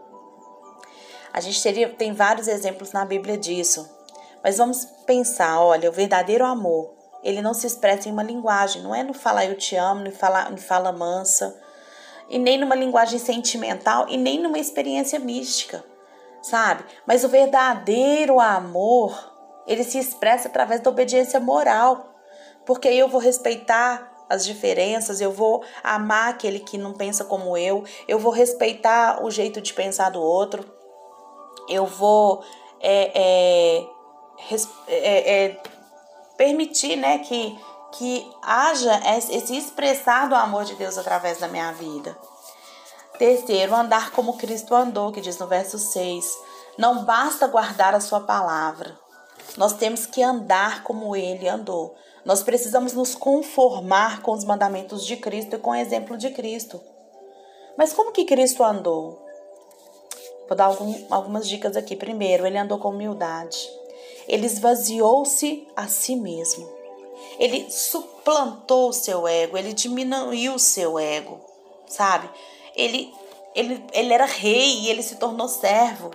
A 1.32 1.40
gente 1.40 1.60
teria, 1.60 1.88
tem 1.88 2.12
vários 2.12 2.46
exemplos 2.46 2.92
na 2.92 3.04
Bíblia 3.04 3.36
disso. 3.36 3.90
Mas 4.42 4.58
vamos 4.58 4.84
pensar, 5.06 5.58
olha, 5.60 5.88
o 5.88 5.92
verdadeiro 5.92 6.44
amor, 6.44 6.94
ele 7.22 7.40
não 7.42 7.54
se 7.54 7.66
expressa 7.66 8.08
em 8.08 8.12
uma 8.12 8.22
linguagem, 8.22 8.82
não 8.82 8.94
é 8.94 9.02
no 9.02 9.14
falar 9.14 9.46
eu 9.46 9.56
te 9.56 9.74
amo, 9.74 10.04
no 10.04 10.12
falar 10.12 10.50
no 10.50 10.58
fala 10.58 10.92
mansa, 10.92 11.58
e 12.28 12.38
nem 12.38 12.58
numa 12.58 12.74
linguagem 12.74 13.18
sentimental 13.18 14.06
e 14.08 14.16
nem 14.16 14.38
numa 14.38 14.58
experiência 14.58 15.18
mística, 15.18 15.84
sabe? 16.42 16.84
Mas 17.06 17.24
o 17.24 17.28
verdadeiro 17.28 18.38
amor, 18.38 19.33
ele 19.66 19.84
se 19.84 19.98
expressa 19.98 20.48
através 20.48 20.80
da 20.80 20.90
obediência 20.90 21.40
moral, 21.40 22.14
porque 22.64 22.88
eu 22.88 23.08
vou 23.08 23.20
respeitar 23.20 24.12
as 24.28 24.44
diferenças, 24.44 25.20
eu 25.20 25.30
vou 25.30 25.62
amar 25.82 26.30
aquele 26.30 26.58
que 26.58 26.78
não 26.78 26.92
pensa 26.92 27.24
como 27.24 27.56
eu, 27.56 27.84
eu 28.08 28.18
vou 28.18 28.32
respeitar 28.32 29.22
o 29.22 29.30
jeito 29.30 29.60
de 29.60 29.72
pensar 29.72 30.10
do 30.10 30.20
outro, 30.20 30.64
eu 31.68 31.86
vou 31.86 32.42
é, 32.80 33.12
é, 33.14 33.86
é, 34.88 35.44
é, 35.44 35.62
permitir 36.36 36.96
né, 36.96 37.18
que, 37.18 37.58
que 37.92 38.30
haja 38.42 39.00
esse 39.16 39.56
expressar 39.56 40.28
do 40.28 40.34
amor 40.34 40.64
de 40.64 40.74
Deus 40.74 40.98
através 40.98 41.38
da 41.38 41.48
minha 41.48 41.72
vida. 41.72 42.16
Terceiro, 43.18 43.74
andar 43.74 44.10
como 44.10 44.36
Cristo 44.36 44.74
andou, 44.74 45.12
que 45.12 45.20
diz 45.20 45.38
no 45.38 45.46
verso 45.46 45.78
6. 45.78 46.26
Não 46.76 47.04
basta 47.04 47.46
guardar 47.46 47.94
a 47.94 48.00
sua 48.00 48.20
palavra. 48.20 48.98
Nós 49.56 49.74
temos 49.74 50.06
que 50.06 50.22
andar 50.22 50.82
como 50.82 51.14
ele 51.14 51.48
andou. 51.48 51.94
Nós 52.24 52.42
precisamos 52.42 52.92
nos 52.92 53.14
conformar 53.14 54.22
com 54.22 54.32
os 54.32 54.44
mandamentos 54.44 55.04
de 55.04 55.16
Cristo 55.16 55.56
e 55.56 55.58
com 55.58 55.70
o 55.70 55.74
exemplo 55.74 56.16
de 56.16 56.30
Cristo. 56.30 56.80
Mas 57.76 57.92
como 57.92 58.12
que 58.12 58.24
Cristo 58.24 58.62
andou? 58.64 59.22
Vou 60.48 60.56
dar 60.56 60.66
algum, 60.66 60.94
algumas 61.10 61.48
dicas 61.48 61.76
aqui. 61.76 61.96
Primeiro, 61.96 62.46
ele 62.46 62.58
andou 62.58 62.78
com 62.78 62.90
humildade. 62.90 63.58
ele 64.26 64.46
esvaziou-se 64.46 65.66
a 65.76 65.86
si 65.86 66.16
mesmo. 66.16 66.68
Ele 67.38 67.70
suplantou 67.70 68.88
o 68.88 68.92
seu 68.92 69.26
ego, 69.26 69.56
ele 69.56 69.72
diminuiu 69.72 70.54
o 70.54 70.58
seu 70.58 70.98
ego, 70.98 71.40
sabe? 71.86 72.30
Ele, 72.74 73.12
ele, 73.54 73.84
ele 73.92 74.12
era 74.12 74.24
rei 74.24 74.80
e 74.80 74.88
ele 74.88 75.02
se 75.02 75.16
tornou 75.16 75.48
servo. 75.48 76.10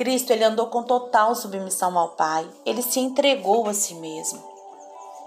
Cristo, 0.00 0.32
ele 0.32 0.44
andou 0.44 0.68
com 0.68 0.82
total 0.82 1.34
submissão 1.34 1.98
ao 1.98 2.08
Pai. 2.08 2.48
Ele 2.64 2.80
se 2.80 2.98
entregou 2.98 3.68
a 3.68 3.74
si 3.74 3.96
mesmo. 3.96 4.42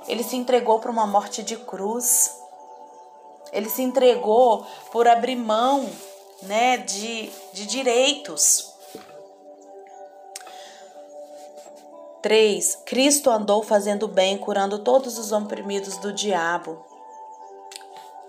Ele 0.07 0.23
se 0.23 0.35
entregou 0.35 0.79
para 0.79 0.89
uma 0.89 1.05
morte 1.05 1.43
de 1.43 1.55
cruz. 1.57 2.35
Ele 3.51 3.69
se 3.69 3.83
entregou 3.83 4.65
por 4.91 5.07
abrir 5.07 5.35
mão, 5.35 5.87
né, 6.41 6.77
de, 6.77 7.29
de 7.53 7.67
direitos. 7.67 8.73
3. 12.23 12.79
Cristo 12.83 13.29
andou 13.29 13.61
fazendo 13.61 14.07
bem, 14.07 14.39
curando 14.39 14.79
todos 14.79 15.19
os 15.19 15.31
oprimidos 15.31 15.97
do 15.97 16.11
diabo. 16.11 16.83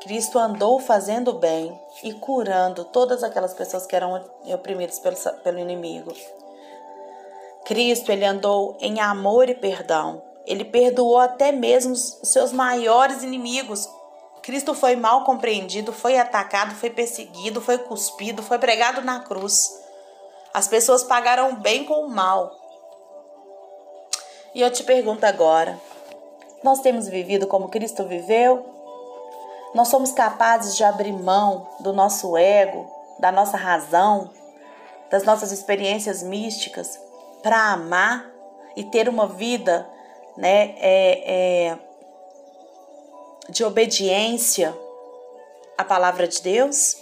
Cristo 0.04 0.38
andou 0.38 0.78
fazendo 0.78 1.32
bem 1.32 1.80
e 2.02 2.12
curando 2.12 2.84
todas 2.84 3.25
aquelas 3.25 3.54
pessoas 3.54 3.87
que 3.87 3.96
eram 3.96 4.23
oprimidas 4.52 4.99
pelo, 4.99 5.16
pelo 5.42 5.58
inimigo. 5.58 6.12
Cristo, 7.64 8.12
ele 8.12 8.26
andou 8.26 8.76
em 8.82 9.00
amor 9.00 9.49
e 9.49 9.54
perdão. 9.54 10.23
Ele 10.44 10.62
perdoou 10.62 11.18
até 11.18 11.50
mesmo 11.50 11.92
os 11.92 12.18
seus 12.23 12.52
maiores 12.52 13.23
inimigos. 13.23 13.88
Cristo 14.42 14.75
foi 14.75 14.94
mal 14.94 15.25
compreendido, 15.25 15.90
foi 15.90 16.18
atacado, 16.18 16.75
foi 16.75 16.90
perseguido, 16.90 17.62
foi 17.62 17.78
cuspido, 17.78 18.42
foi 18.42 18.58
pregado 18.58 19.00
na 19.00 19.20
cruz. 19.20 19.70
As 20.52 20.68
pessoas 20.68 21.02
pagaram 21.02 21.56
bem 21.56 21.82
com 21.87 22.04
o 22.04 22.11
mal. 22.11 22.54
E 24.54 24.61
eu 24.61 24.70
te 24.70 24.84
pergunto 24.84 25.25
agora: 25.25 25.80
nós 26.62 26.80
temos 26.80 27.08
vivido 27.08 27.46
como 27.46 27.70
Cristo 27.70 28.04
viveu? 28.04 28.74
Nós 29.75 29.88
somos 29.88 30.12
capazes 30.12 30.76
de 30.76 30.85
abrir 30.85 31.12
mão 31.12 31.69
do 31.81 31.93
nosso 31.93 32.37
ego, 32.37 32.88
da 33.19 33.33
nossa 33.33 33.57
razão, 33.57 34.31
das 35.11 35.25
nossas 35.25 35.50
experiências 35.50 36.23
místicas 36.23 36.99
para 37.43 37.73
amar 37.73 38.31
e 38.76 38.85
ter 38.85 39.09
uma 39.09 39.26
vida 39.26 39.85
né, 40.37 40.76
é, 40.78 41.71
é, 41.73 41.78
de 43.49 43.64
obediência 43.64 44.73
à 45.76 45.85
palavra 45.85 46.28
de 46.28 46.40
Deus? 46.40 46.97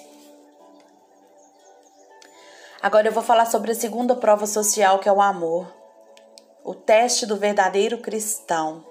Agora 2.82 3.06
eu 3.06 3.12
vou 3.12 3.22
falar 3.22 3.44
sobre 3.44 3.72
a 3.72 3.74
segunda 3.74 4.16
prova 4.16 4.46
social, 4.46 4.98
que 4.98 5.08
é 5.08 5.12
o 5.12 5.20
amor. 5.20 5.70
O 6.64 6.74
teste 6.74 7.26
do 7.26 7.36
verdadeiro 7.36 7.98
cristão. 7.98 8.84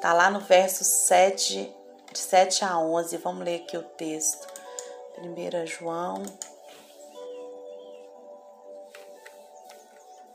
Tá 0.00 0.14
lá 0.14 0.30
no 0.30 0.40
verso 0.40 0.82
7 0.82 1.77
de 2.12 2.18
7 2.18 2.64
a 2.64 2.78
11. 2.78 3.16
Vamos 3.18 3.44
ler 3.44 3.62
aqui 3.62 3.76
o 3.76 3.82
texto. 3.82 4.46
1 5.18 5.66
João 5.66 6.22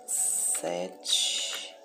7. 0.06 1.76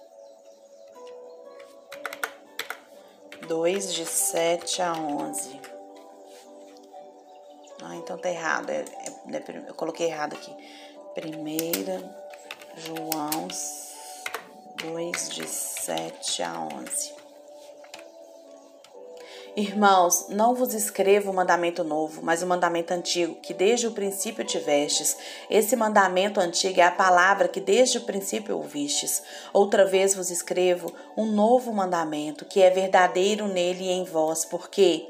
2 3.47 3.95
de 3.95 4.05
7 4.05 4.83
a 4.83 4.93
11. 4.93 5.61
Ah, 7.83 7.97
então 7.97 8.19
tá 8.19 8.29
errado. 8.29 8.71
É, 8.71 8.81
é, 8.81 9.37
é 9.37 9.69
eu 9.69 9.75
coloquei 9.75 10.07
errado 10.09 10.35
aqui. 10.35 10.55
Primeira 11.15 11.99
João 12.77 13.49
2 14.77 15.31
de 15.31 15.47
7 15.47 16.43
a 16.43 16.61
11. 16.61 17.18
Irmãos, 19.59 20.27
não 20.29 20.55
vos 20.55 20.73
escrevo 20.73 21.33
o 21.33 21.35
mandamento 21.35 21.83
novo, 21.83 22.23
mas 22.23 22.45
o 22.45 22.47
mandamento 22.47 22.95
antigo, 22.95 23.35
que 23.43 23.53
desde 23.53 23.89
o 23.89 23.91
princípio 23.91 24.45
tivestes. 24.45 25.17
Esse 25.51 25.75
mandamento 25.75 26.39
antigo 26.39 26.79
é 26.79 26.85
a 26.85 26.93
palavra 26.93 27.49
que 27.49 27.61
desde 27.61 27.99
o 27.99 28.03
princípio 28.03 28.57
ouvistes. 28.57 29.21
Outra 29.53 29.85
vez 29.85 30.15
vos 30.15 30.31
escrevo 30.31 30.95
um 31.17 31.27
novo 31.27 31.73
mandamento, 31.73 32.45
que 32.45 32.63
é 32.63 32.71
verdadeiro 32.71 33.49
nele 33.49 33.87
e 33.87 33.91
em 33.91 34.05
vós, 34.05 34.45
porque, 34.45 35.05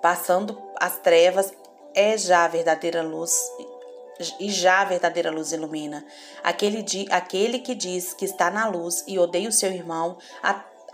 passando 0.00 0.56
as 0.76 0.96
trevas, 0.96 1.52
é 1.96 2.16
já 2.16 2.44
a 2.44 2.48
verdadeira 2.48 3.02
luz 3.02 3.36
e 4.38 4.48
já 4.48 4.82
a 4.82 4.84
verdadeira 4.84 5.32
luz 5.32 5.50
ilumina. 5.50 6.06
Aquele, 6.44 6.84
aquele 7.10 7.58
que 7.58 7.74
diz 7.74 8.14
que 8.14 8.24
está 8.24 8.52
na 8.52 8.68
luz 8.68 9.02
e 9.08 9.18
odeia 9.18 9.48
o 9.48 9.52
seu 9.52 9.72
irmão, 9.72 10.16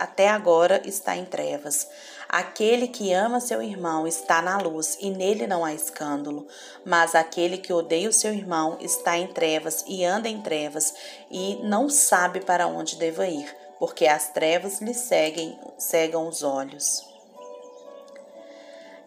até 0.00 0.30
agora 0.30 0.80
está 0.86 1.14
em 1.14 1.26
trevas. 1.26 1.86
Aquele 2.26 2.88
que 2.88 3.12
ama 3.12 3.38
seu 3.38 3.62
irmão 3.62 4.06
está 4.06 4.40
na 4.40 4.56
luz 4.56 4.96
e 4.98 5.10
nele 5.10 5.46
não 5.46 5.62
há 5.62 5.74
escândalo, 5.74 6.46
mas 6.84 7.14
aquele 7.14 7.58
que 7.58 7.70
odeia 7.70 8.08
o 8.08 8.12
seu 8.12 8.32
irmão 8.32 8.78
está 8.80 9.18
em 9.18 9.26
trevas 9.26 9.84
e 9.86 10.02
anda 10.02 10.26
em 10.26 10.40
trevas 10.40 10.94
e 11.30 11.60
não 11.62 11.90
sabe 11.90 12.40
para 12.40 12.66
onde 12.66 12.96
deva 12.96 13.26
ir, 13.26 13.54
porque 13.78 14.06
as 14.06 14.30
trevas 14.30 14.80
lhe 14.80 14.94
seguem, 14.94 15.58
cegam 15.76 16.26
os 16.26 16.42
olhos. 16.42 17.06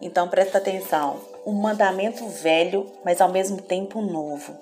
Então 0.00 0.28
presta 0.28 0.58
atenção, 0.58 1.20
um 1.44 1.52
mandamento 1.52 2.28
velho, 2.28 2.92
mas 3.04 3.20
ao 3.20 3.30
mesmo 3.30 3.60
tempo 3.60 4.00
novo. 4.00 4.56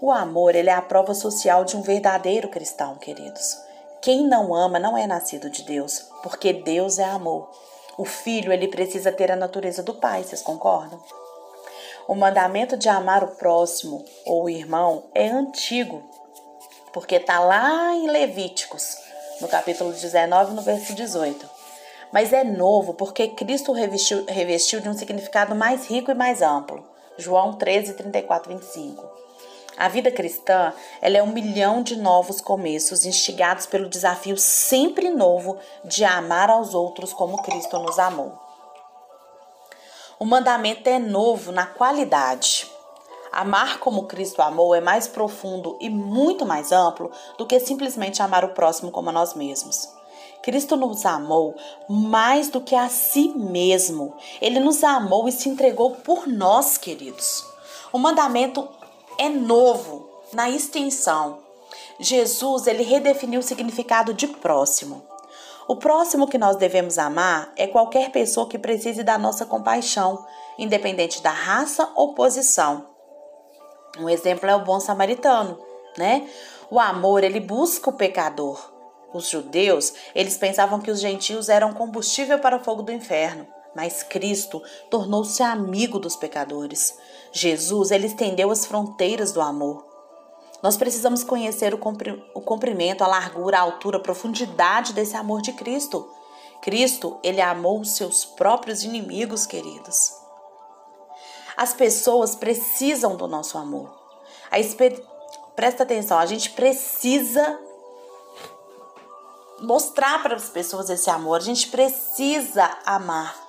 O 0.00 0.10
amor, 0.10 0.54
ele 0.54 0.70
é 0.70 0.74
a 0.74 0.80
prova 0.80 1.12
social 1.12 1.64
de 1.64 1.76
um 1.76 1.82
verdadeiro 1.82 2.48
cristão, 2.48 2.94
queridos. 2.94 3.65
Quem 4.06 4.24
não 4.24 4.54
ama 4.54 4.78
não 4.78 4.96
é 4.96 5.04
nascido 5.04 5.50
de 5.50 5.64
Deus, 5.64 6.08
porque 6.22 6.52
Deus 6.52 7.00
é 7.00 7.04
amor. 7.04 7.50
O 7.98 8.04
filho, 8.04 8.52
ele 8.52 8.68
precisa 8.68 9.10
ter 9.10 9.32
a 9.32 9.34
natureza 9.34 9.82
do 9.82 9.94
pai, 9.94 10.22
vocês 10.22 10.42
concordam? 10.42 11.02
O 12.06 12.14
mandamento 12.14 12.76
de 12.76 12.88
amar 12.88 13.24
o 13.24 13.34
próximo 13.34 14.04
ou 14.24 14.44
o 14.44 14.48
irmão 14.48 15.10
é 15.12 15.26
antigo, 15.26 16.08
porque 16.92 17.16
está 17.16 17.40
lá 17.40 17.96
em 17.96 18.08
Levíticos, 18.08 18.96
no 19.40 19.48
capítulo 19.48 19.92
19, 19.92 20.54
no 20.54 20.62
verso 20.62 20.94
18. 20.94 21.50
Mas 22.12 22.32
é 22.32 22.44
novo 22.44 22.94
porque 22.94 23.26
Cristo 23.26 23.72
revestiu, 23.72 24.24
revestiu 24.28 24.80
de 24.80 24.88
um 24.88 24.96
significado 24.96 25.52
mais 25.52 25.88
rico 25.88 26.12
e 26.12 26.14
mais 26.14 26.42
amplo. 26.42 26.88
João 27.18 27.54
13, 27.54 27.94
34, 27.94 28.54
25. 28.54 29.25
A 29.76 29.88
vida 29.88 30.10
cristã 30.10 30.72
ela 31.02 31.18
é 31.18 31.22
um 31.22 31.32
milhão 31.32 31.82
de 31.82 31.96
novos 31.96 32.40
começos, 32.40 33.04
instigados 33.04 33.66
pelo 33.66 33.90
desafio 33.90 34.36
sempre 34.38 35.10
novo 35.10 35.58
de 35.84 36.02
amar 36.02 36.48
aos 36.48 36.74
outros 36.74 37.12
como 37.12 37.42
Cristo 37.42 37.78
nos 37.78 37.98
amou. 37.98 38.38
O 40.18 40.24
mandamento 40.24 40.88
é 40.88 40.98
novo 40.98 41.52
na 41.52 41.66
qualidade. 41.66 42.70
Amar 43.30 43.78
como 43.78 44.06
Cristo 44.06 44.40
amou 44.40 44.74
é 44.74 44.80
mais 44.80 45.06
profundo 45.06 45.76
e 45.78 45.90
muito 45.90 46.46
mais 46.46 46.72
amplo 46.72 47.10
do 47.36 47.44
que 47.44 47.60
simplesmente 47.60 48.22
amar 48.22 48.46
o 48.46 48.54
próximo 48.54 48.90
como 48.90 49.10
a 49.10 49.12
nós 49.12 49.34
mesmos. 49.34 49.90
Cristo 50.42 50.74
nos 50.74 51.04
amou 51.04 51.54
mais 51.86 52.48
do 52.48 52.62
que 52.62 52.74
a 52.74 52.88
si 52.88 53.28
mesmo. 53.28 54.14
Ele 54.40 54.58
nos 54.58 54.82
amou 54.82 55.28
e 55.28 55.32
se 55.32 55.50
entregou 55.50 55.90
por 55.96 56.26
nós, 56.26 56.78
queridos. 56.78 57.44
O 57.92 57.98
mandamento 57.98 58.68
é 59.18 59.28
novo 59.28 60.08
na 60.32 60.50
extensão. 60.50 61.38
Jesus, 61.98 62.66
ele 62.66 62.82
redefiniu 62.82 63.40
o 63.40 63.42
significado 63.42 64.12
de 64.12 64.26
próximo. 64.26 65.02
O 65.68 65.76
próximo 65.76 66.28
que 66.28 66.38
nós 66.38 66.56
devemos 66.56 66.96
amar 66.96 67.52
é 67.56 67.66
qualquer 67.66 68.10
pessoa 68.12 68.48
que 68.48 68.58
precise 68.58 69.02
da 69.02 69.18
nossa 69.18 69.44
compaixão, 69.44 70.24
independente 70.58 71.22
da 71.22 71.30
raça 71.30 71.90
ou 71.94 72.14
posição. 72.14 72.86
Um 73.98 74.08
exemplo 74.08 74.48
é 74.48 74.54
o 74.54 74.64
bom 74.64 74.78
samaritano, 74.78 75.58
né? 75.96 76.28
O 76.70 76.78
amor, 76.78 77.24
ele 77.24 77.40
busca 77.40 77.90
o 77.90 77.94
pecador. 77.94 78.72
Os 79.12 79.28
judeus, 79.28 79.92
eles 80.14 80.36
pensavam 80.36 80.80
que 80.80 80.90
os 80.90 81.00
gentios 81.00 81.48
eram 81.48 81.72
combustível 81.72 82.38
para 82.38 82.56
o 82.56 82.62
fogo 82.62 82.82
do 82.82 82.92
inferno, 82.92 83.46
mas 83.74 84.02
Cristo 84.02 84.62
tornou-se 84.90 85.42
amigo 85.42 85.98
dos 85.98 86.14
pecadores. 86.14 86.96
Jesus, 87.36 87.90
ele 87.90 88.06
estendeu 88.06 88.50
as 88.50 88.64
fronteiras 88.64 89.32
do 89.32 89.40
amor. 89.40 89.84
Nós 90.62 90.76
precisamos 90.76 91.22
conhecer 91.22 91.74
o 91.74 91.78
comprimento, 92.40 93.04
a 93.04 93.06
largura, 93.06 93.58
a 93.58 93.60
altura, 93.60 93.98
a 93.98 94.02
profundidade 94.02 94.92
desse 94.92 95.14
amor 95.14 95.42
de 95.42 95.52
Cristo. 95.52 96.08
Cristo, 96.62 97.18
ele 97.22 97.40
amou 97.40 97.80
os 97.80 97.94
seus 97.96 98.24
próprios 98.24 98.82
inimigos, 98.82 99.44
queridos. 99.44 100.14
As 101.56 101.74
pessoas 101.74 102.34
precisam 102.34 103.16
do 103.16 103.26
nosso 103.26 103.58
amor. 103.58 103.94
A 104.50 104.58
esper... 104.58 105.00
Presta 105.54 105.84
atenção, 105.84 106.18
a 106.18 106.26
gente 106.26 106.50
precisa 106.50 107.58
mostrar 109.60 110.22
para 110.22 110.36
as 110.36 110.50
pessoas 110.50 110.90
esse 110.90 111.08
amor. 111.08 111.36
A 111.36 111.44
gente 111.44 111.68
precisa 111.68 112.78
amar. 112.84 113.45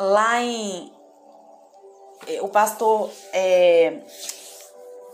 Lá 0.00 0.42
em. 0.42 0.90
Eh, 2.26 2.40
o 2.40 2.48
pastor 2.48 3.10
é, 3.32 4.00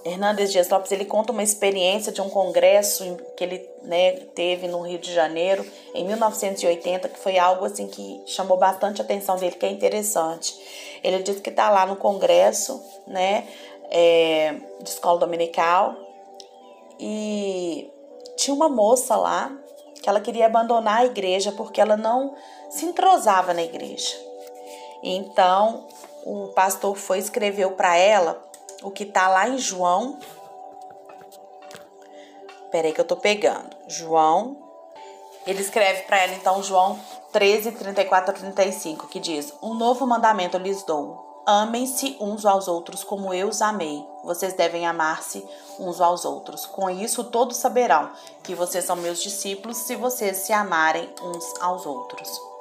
Hernandes 0.04 0.52
Dias 0.52 0.68
Lopes 0.68 0.92
ele 0.92 1.04
conta 1.04 1.32
uma 1.32 1.42
experiência 1.42 2.12
de 2.12 2.22
um 2.22 2.30
congresso 2.30 3.16
que 3.36 3.42
ele 3.42 3.68
né, 3.82 4.12
teve 4.34 4.68
no 4.68 4.80
Rio 4.80 4.98
de 4.98 5.12
Janeiro 5.12 5.66
em 5.94 6.04
1980, 6.04 7.08
que 7.08 7.18
foi 7.18 7.38
algo 7.38 7.64
assim 7.64 7.88
que 7.88 8.22
chamou 8.26 8.56
bastante 8.56 9.00
a 9.00 9.04
atenção 9.04 9.36
dele, 9.36 9.56
que 9.56 9.66
é 9.66 9.70
interessante. 9.70 10.54
Ele 11.02 11.22
diz 11.22 11.40
que 11.40 11.50
está 11.50 11.68
lá 11.68 11.84
no 11.86 11.96
congresso, 11.96 12.80
né, 13.06 13.46
é, 13.90 14.54
de 14.80 14.88
escola 14.88 15.18
dominical, 15.18 15.94
e 16.98 17.90
tinha 18.36 18.54
uma 18.54 18.68
moça 18.68 19.16
lá 19.16 19.52
que 20.00 20.08
ela 20.08 20.20
queria 20.20 20.46
abandonar 20.46 20.98
a 20.98 21.06
igreja 21.06 21.52
porque 21.52 21.80
ela 21.80 21.96
não 21.96 22.34
se 22.70 22.86
entrosava 22.86 23.52
na 23.52 23.62
igreja. 23.62 24.25
Então 25.02 25.86
o 26.24 26.48
pastor 26.48 26.96
foi 26.96 27.18
escreveu 27.18 27.72
para 27.72 27.96
ela 27.96 28.42
o 28.82 28.90
que 28.90 29.04
está 29.04 29.28
lá 29.28 29.48
em 29.48 29.58
João. 29.58 30.18
Peraí 32.70 32.92
que 32.92 33.00
eu 33.00 33.06
tô 33.06 33.16
pegando. 33.16 33.76
João. 33.86 34.64
Ele 35.46 35.62
escreve 35.62 36.02
para 36.02 36.18
ela 36.18 36.34
então 36.34 36.60
João 36.62 36.98
13, 37.32 37.72
34 37.72 38.30
a 38.30 38.38
35, 38.38 39.06
que 39.06 39.20
diz: 39.20 39.54
Um 39.62 39.74
novo 39.74 40.06
mandamento 40.06 40.58
lhes 40.58 40.82
dou. 40.82 41.24
Amem-se 41.46 42.16
uns 42.18 42.44
aos 42.44 42.66
outros 42.66 43.04
como 43.04 43.32
eu 43.32 43.46
os 43.46 43.62
amei. 43.62 44.04
Vocês 44.24 44.54
devem 44.54 44.84
amar-se 44.84 45.46
uns 45.78 46.00
aos 46.00 46.24
outros. 46.24 46.66
Com 46.66 46.90
isso, 46.90 47.22
todos 47.22 47.56
saberão 47.56 48.10
que 48.42 48.52
vocês 48.52 48.84
são 48.84 48.96
meus 48.96 49.22
discípulos 49.22 49.76
se 49.76 49.94
vocês 49.94 50.38
se 50.38 50.52
amarem 50.52 51.08
uns 51.22 51.44
aos 51.60 51.86
outros. 51.86 52.55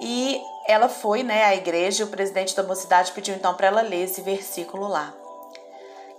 E 0.00 0.42
ela 0.66 0.88
foi 0.88 1.22
né, 1.22 1.44
à 1.44 1.54
igreja 1.54 2.02
e 2.02 2.06
o 2.06 2.10
presidente 2.10 2.56
da 2.56 2.62
mocidade 2.62 3.12
pediu 3.12 3.34
então 3.34 3.54
para 3.54 3.68
ela 3.68 3.82
ler 3.82 4.04
esse 4.04 4.20
versículo 4.20 4.88
lá. 4.88 5.12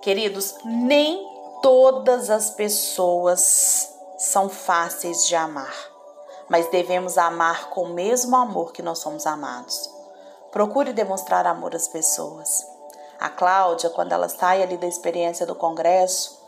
Queridos, 0.01 0.55
nem 0.63 1.27
todas 1.61 2.29
as 2.29 2.51
pessoas 2.51 3.91
são 4.17 4.47
fáceis 4.47 5.25
de 5.25 5.35
amar, 5.35 5.75
mas 6.47 6.69
devemos 6.69 7.17
amar 7.17 7.69
com 7.69 7.83
o 7.83 7.93
mesmo 7.93 8.35
amor 8.35 8.71
que 8.71 8.83
nós 8.83 8.99
somos 8.99 9.25
amados. 9.25 9.89
Procure 10.51 10.93
demonstrar 10.93 11.45
amor 11.45 11.75
às 11.75 11.87
pessoas. 11.87 12.65
A 13.19 13.29
Cláudia, 13.29 13.89
quando 13.89 14.11
ela 14.11 14.29
sai 14.29 14.61
ali 14.61 14.77
da 14.77 14.87
experiência 14.87 15.45
do 15.45 15.55
congresso, 15.55 16.39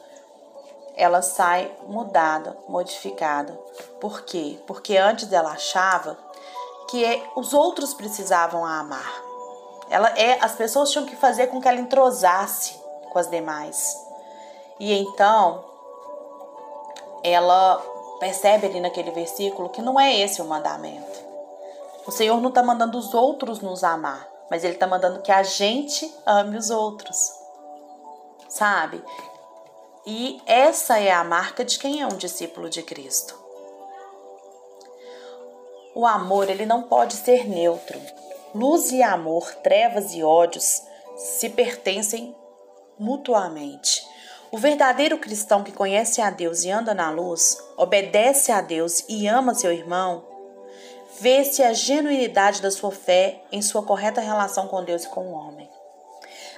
ela 0.96 1.22
sai 1.22 1.72
mudada, 1.88 2.57
modificada. 2.67 3.53
Por 4.00 4.22
quê? 4.22 4.60
Porque 4.65 4.98
antes 4.98 5.31
ela 5.31 5.51
achava 5.51 6.17
que 6.89 7.03
é, 7.03 7.24
os 7.36 7.53
outros 7.53 7.94
precisavam 7.94 8.65
a 8.65 8.79
amar. 8.79 9.24
Ela 9.89 10.10
é, 10.17 10.38
as 10.41 10.53
pessoas 10.56 10.91
tinham 10.91 11.06
que 11.06 11.15
fazer 11.15 11.48
com 11.48 11.62
que 11.62 11.67
ela 11.67 11.79
entrosasse 11.79 12.75
com 13.12 13.20
as 13.20 13.29
demais. 13.29 13.96
E 14.79 14.94
então 14.94 15.63
ela 17.24 17.77
percebe 18.20 18.67
ali 18.67 18.79
naquele 18.79 19.12
versículo 19.12 19.70
que 19.70 19.82
não 19.82 20.00
é 20.00 20.15
esse 20.20 20.41
o 20.41 20.46
mandamento. 20.46 21.25
O 22.06 22.12
Senhor 22.12 22.39
não 22.39 22.50
está 22.50 22.63
mandando 22.63 22.98
os 22.98 23.13
outros 23.13 23.60
nos 23.60 23.84
amar, 23.84 24.27
mas 24.50 24.63
Ele 24.63 24.74
está 24.74 24.88
mandando 24.88 25.22
que 25.22 25.32
a 25.32 25.44
gente 25.44 26.13
ame 26.25 26.58
os 26.58 26.70
outros, 26.70 27.34
sabe? 28.48 29.03
E 30.06 30.41
essa 30.46 31.00
é 31.00 31.12
a 31.12 31.24
marca 31.24 31.65
de 31.65 31.77
quem 31.77 32.01
é 32.01 32.06
um 32.06 32.15
discípulo 32.15 32.70
de 32.70 32.82
Cristo. 32.82 33.46
O 35.97 36.05
amor, 36.05 36.47
ele 36.47 36.63
não 36.63 36.83
pode 36.83 37.15
ser 37.15 37.49
neutro. 37.49 37.99
Luz 38.53 38.91
e 38.91 39.01
amor, 39.01 39.51
trevas 39.63 40.13
e 40.13 40.21
ódios 40.21 40.83
se 41.17 41.49
pertencem 41.49 42.35
mutuamente. 42.99 44.05
O 44.51 44.59
verdadeiro 44.59 45.17
cristão 45.17 45.63
que 45.63 45.71
conhece 45.71 46.21
a 46.21 46.29
Deus 46.29 46.63
e 46.63 46.69
anda 46.69 46.93
na 46.93 47.09
luz, 47.09 47.57
obedece 47.75 48.51
a 48.51 48.61
Deus 48.61 49.05
e 49.09 49.25
ama 49.25 49.55
seu 49.55 49.73
irmão, 49.73 50.23
vê-se 51.19 51.63
a 51.63 51.73
genuinidade 51.73 52.62
da 52.62 52.69
sua 52.69 52.91
fé 52.91 53.41
em 53.51 53.63
sua 53.63 53.81
correta 53.81 54.21
relação 54.21 54.67
com 54.67 54.83
Deus 54.83 55.03
e 55.03 55.10
com 55.10 55.21
o 55.21 55.33
homem. 55.33 55.67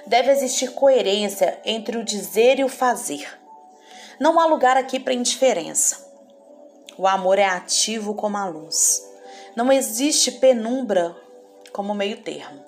Deve 0.06 0.32
existir 0.32 0.72
coerência 0.72 1.58
entre 1.64 1.96
o 1.96 2.04
dizer 2.04 2.58
e 2.58 2.64
o 2.64 2.68
fazer. 2.68 3.40
Não 4.20 4.38
há 4.38 4.44
lugar 4.44 4.76
aqui 4.76 5.00
para 5.00 5.14
indiferença. 5.14 6.06
O 6.98 7.06
amor 7.06 7.38
é 7.38 7.46
ativo 7.46 8.12
como 8.12 8.36
a 8.36 8.44
luz. 8.44 9.08
Não 9.56 9.72
existe 9.72 10.32
penumbra 10.32 11.16
como 11.72 11.94
meio 11.94 12.22
termo. 12.22 12.64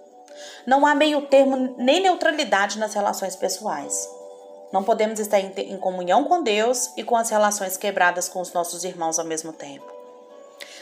Não 0.67 0.87
há 0.87 0.95
meio 0.95 1.23
termo 1.23 1.75
nem 1.79 2.01
neutralidade 2.01 2.79
nas 2.79 2.95
relações 2.95 3.37
pessoais. 3.37 4.09
Não 4.73 4.83
podemos 4.83 5.21
estar 5.21 5.39
em 5.39 5.77
comunhão 5.79 6.25
com 6.25 6.43
Deus 6.43 6.91
e 6.97 7.05
com 7.05 7.17
as 7.17 7.29
relações 7.29 7.77
quebradas 7.77 8.29
com 8.29 8.41
os 8.41 8.53
nossos 8.53 8.85
irmãos 8.85 9.19
ao 9.19 9.25
mesmo 9.25 9.53
tempo. 9.53 9.93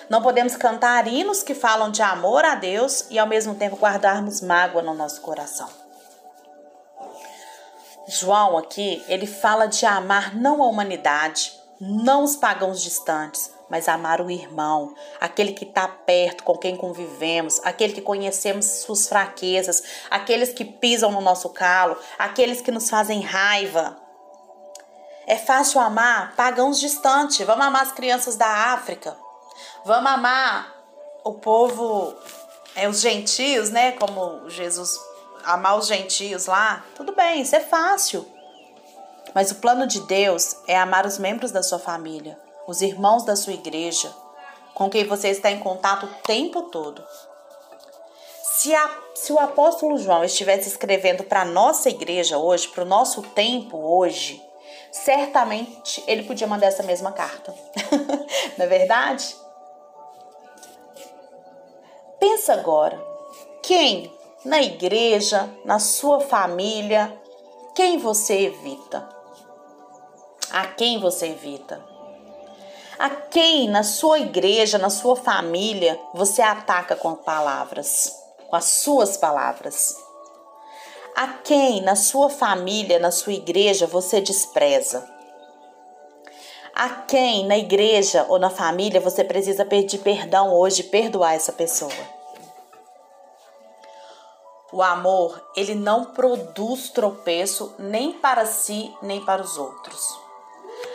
Não 0.09 0.23
podemos 0.23 0.57
cantar 0.57 1.07
hinos 1.07 1.43
que 1.43 1.55
falam 1.55 1.91
de 1.91 2.03
amor 2.03 2.45
a 2.45 2.55
Deus 2.55 3.07
e 3.11 3.19
ao 3.19 3.27
mesmo 3.27 3.55
tempo 3.55 3.77
guardarmos 3.77 4.41
mágoa 4.41 4.83
no 4.83 4.95
nosso 4.95 5.21
coração. 5.21 5.69
João 8.09 8.59
aqui, 8.59 9.05
ele 9.07 9.27
fala 9.27 9.67
de 9.67 9.87
amar 9.87 10.35
não 10.35 10.63
a 10.63 10.67
humanidade, 10.67 11.60
não 11.81 12.23
os 12.25 12.37
pagãos 12.37 12.83
distantes, 12.83 13.51
mas 13.71 13.88
amar 13.88 14.21
o 14.21 14.31
irmão, 14.31 14.95
aquele 15.21 15.53
que 15.53 15.64
está 15.64 15.88
perto, 15.88 16.43
com 16.43 16.59
quem 16.59 16.77
convivemos, 16.77 17.61
aquele 17.64 17.93
que 17.93 18.03
conhecemos 18.03 18.66
suas 18.66 19.09
fraquezas, 19.09 19.83
aqueles 20.11 20.53
que 20.53 20.64
pisam 20.64 21.11
no 21.12 21.21
nosso 21.21 21.49
calo, 21.51 21.97
aqueles 22.19 22.61
que 22.61 22.71
nos 22.71 22.90
fazem 22.90 23.23
raiva. 23.23 23.97
É 25.27 25.37
fácil 25.37 25.81
amar 25.81 26.35
pagãos 26.35 26.81
distantes. 26.81 27.47
Vamos 27.47 27.64
amar 27.64 27.83
as 27.83 27.93
crianças 27.93 28.35
da 28.35 28.73
África. 28.73 29.16
Vamos 29.85 30.11
amar 30.11 30.75
o 31.23 31.35
povo, 31.35 32.12
é, 32.75 32.88
os 32.88 33.01
gentios, 33.01 33.71
né? 33.71 33.93
Como 33.93 34.51
Jesus 34.51 34.99
amar 35.45 35.79
os 35.79 35.87
gentios 35.87 36.47
lá. 36.47 36.85
Tudo 36.97 37.14
bem, 37.14 37.43
isso 37.43 37.55
é 37.55 37.61
fácil. 37.61 38.27
Mas 39.35 39.50
o 39.50 39.56
plano 39.56 39.87
de 39.87 40.00
Deus 40.00 40.56
é 40.66 40.76
amar 40.76 41.06
os 41.06 41.18
membros 41.18 41.50
da 41.50 41.62
sua 41.62 41.78
família 41.78 42.38
os 42.70 42.83
irmãos 42.83 43.24
da 43.24 43.35
sua 43.35 43.52
igreja, 43.52 44.14
com 44.74 44.88
quem 44.88 45.04
você 45.04 45.28
está 45.28 45.50
em 45.50 45.59
contato 45.59 46.06
o 46.06 46.14
tempo 46.22 46.62
todo. 46.62 47.04
Se, 48.44 48.72
a, 48.72 48.90
se 49.12 49.33
o 49.33 49.40
apóstolo 49.40 49.98
João 49.98 50.22
estivesse 50.22 50.68
escrevendo 50.68 51.24
para 51.24 51.42
a 51.42 51.44
nossa 51.44 51.88
igreja 51.88 52.38
hoje, 52.38 52.68
para 52.68 52.85
o 52.85 52.87
nosso 52.87 53.22
tempo 53.22 53.76
hoje, 53.76 54.40
certamente 54.92 56.04
ele 56.06 56.22
podia 56.22 56.46
mandar 56.46 56.68
essa 56.68 56.85
mesma 56.85 57.11
carta. 57.11 57.52
Não 58.56 58.64
é 58.64 58.68
verdade? 58.68 59.35
Pensa 62.20 62.52
agora, 62.52 63.02
quem 63.62 64.12
na 64.44 64.62
igreja, 64.62 65.50
na 65.64 65.80
sua 65.80 66.20
família, 66.20 67.19
quem 67.81 67.97
você 67.97 68.35
evita? 68.43 69.09
A 70.51 70.66
quem 70.66 71.01
você 71.01 71.29
evita? 71.29 71.83
A 72.99 73.09
quem 73.09 73.71
na 73.71 73.83
sua 73.83 74.19
igreja, 74.19 74.77
na 74.77 74.90
sua 74.90 75.16
família, 75.16 75.99
você 76.12 76.43
ataca 76.43 76.95
com 76.95 77.14
palavras, 77.14 78.14
com 78.49 78.55
as 78.55 78.66
suas 78.66 79.16
palavras? 79.16 79.97
A 81.16 81.29
quem 81.29 81.81
na 81.81 81.97
sua 81.97 82.29
família, 82.29 82.99
na 82.99 83.11
sua 83.11 83.33
igreja, 83.33 83.87
você 83.87 84.21
despreza? 84.21 85.09
A 86.75 86.90
quem 86.90 87.47
na 87.47 87.57
igreja 87.57 88.27
ou 88.29 88.38
na 88.38 88.51
família 88.51 89.01
você 89.01 89.25
precisa 89.25 89.64
pedir 89.64 90.01
perdão 90.01 90.53
hoje, 90.53 90.83
perdoar 90.83 91.33
essa 91.33 91.51
pessoa? 91.51 92.19
O 94.72 94.83
amor, 94.83 95.42
ele 95.56 95.74
não 95.74 96.06
produz 96.06 96.90
tropeço 96.90 97.74
nem 97.78 98.12
para 98.12 98.46
si, 98.46 98.94
nem 99.02 99.24
para 99.24 99.42
os 99.42 99.59
outros. 99.59 100.18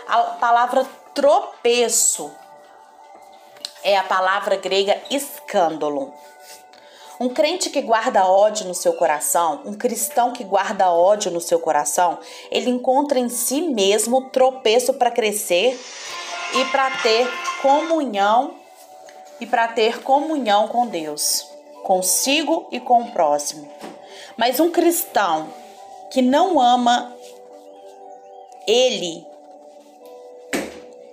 A 0.07 0.17
palavra 0.39 0.85
tropeço 1.13 2.31
é 3.83 3.97
a 3.97 4.03
palavra 4.03 4.55
grega 4.55 5.01
escândalo. 5.11 6.13
Um 7.19 7.29
crente 7.29 7.69
que 7.69 7.81
guarda 7.81 8.25
ódio 8.25 8.65
no 8.67 8.73
seu 8.73 8.93
coração, 8.93 9.61
um 9.65 9.73
cristão 9.73 10.31
que 10.33 10.43
guarda 10.43 10.91
ódio 10.91 11.31
no 11.31 11.39
seu 11.39 11.59
coração, 11.59 12.19
ele 12.51 12.69
encontra 12.69 13.17
em 13.17 13.29
si 13.29 13.61
mesmo 13.61 14.29
tropeço 14.29 14.93
para 14.95 15.11
crescer 15.11 15.79
e 16.53 16.65
para 16.65 16.91
ter 16.97 17.27
comunhão 17.61 18.55
e 19.39 19.45
para 19.45 19.67
ter 19.67 20.01
comunhão 20.01 20.67
com 20.67 20.87
Deus, 20.87 21.47
consigo 21.85 22.67
e 22.71 22.79
com 22.79 23.03
o 23.03 23.11
próximo. 23.11 23.71
Mas 24.35 24.59
um 24.59 24.71
cristão 24.71 25.47
que 26.09 26.19
não 26.19 26.59
ama 26.59 27.15
ele 28.67 29.23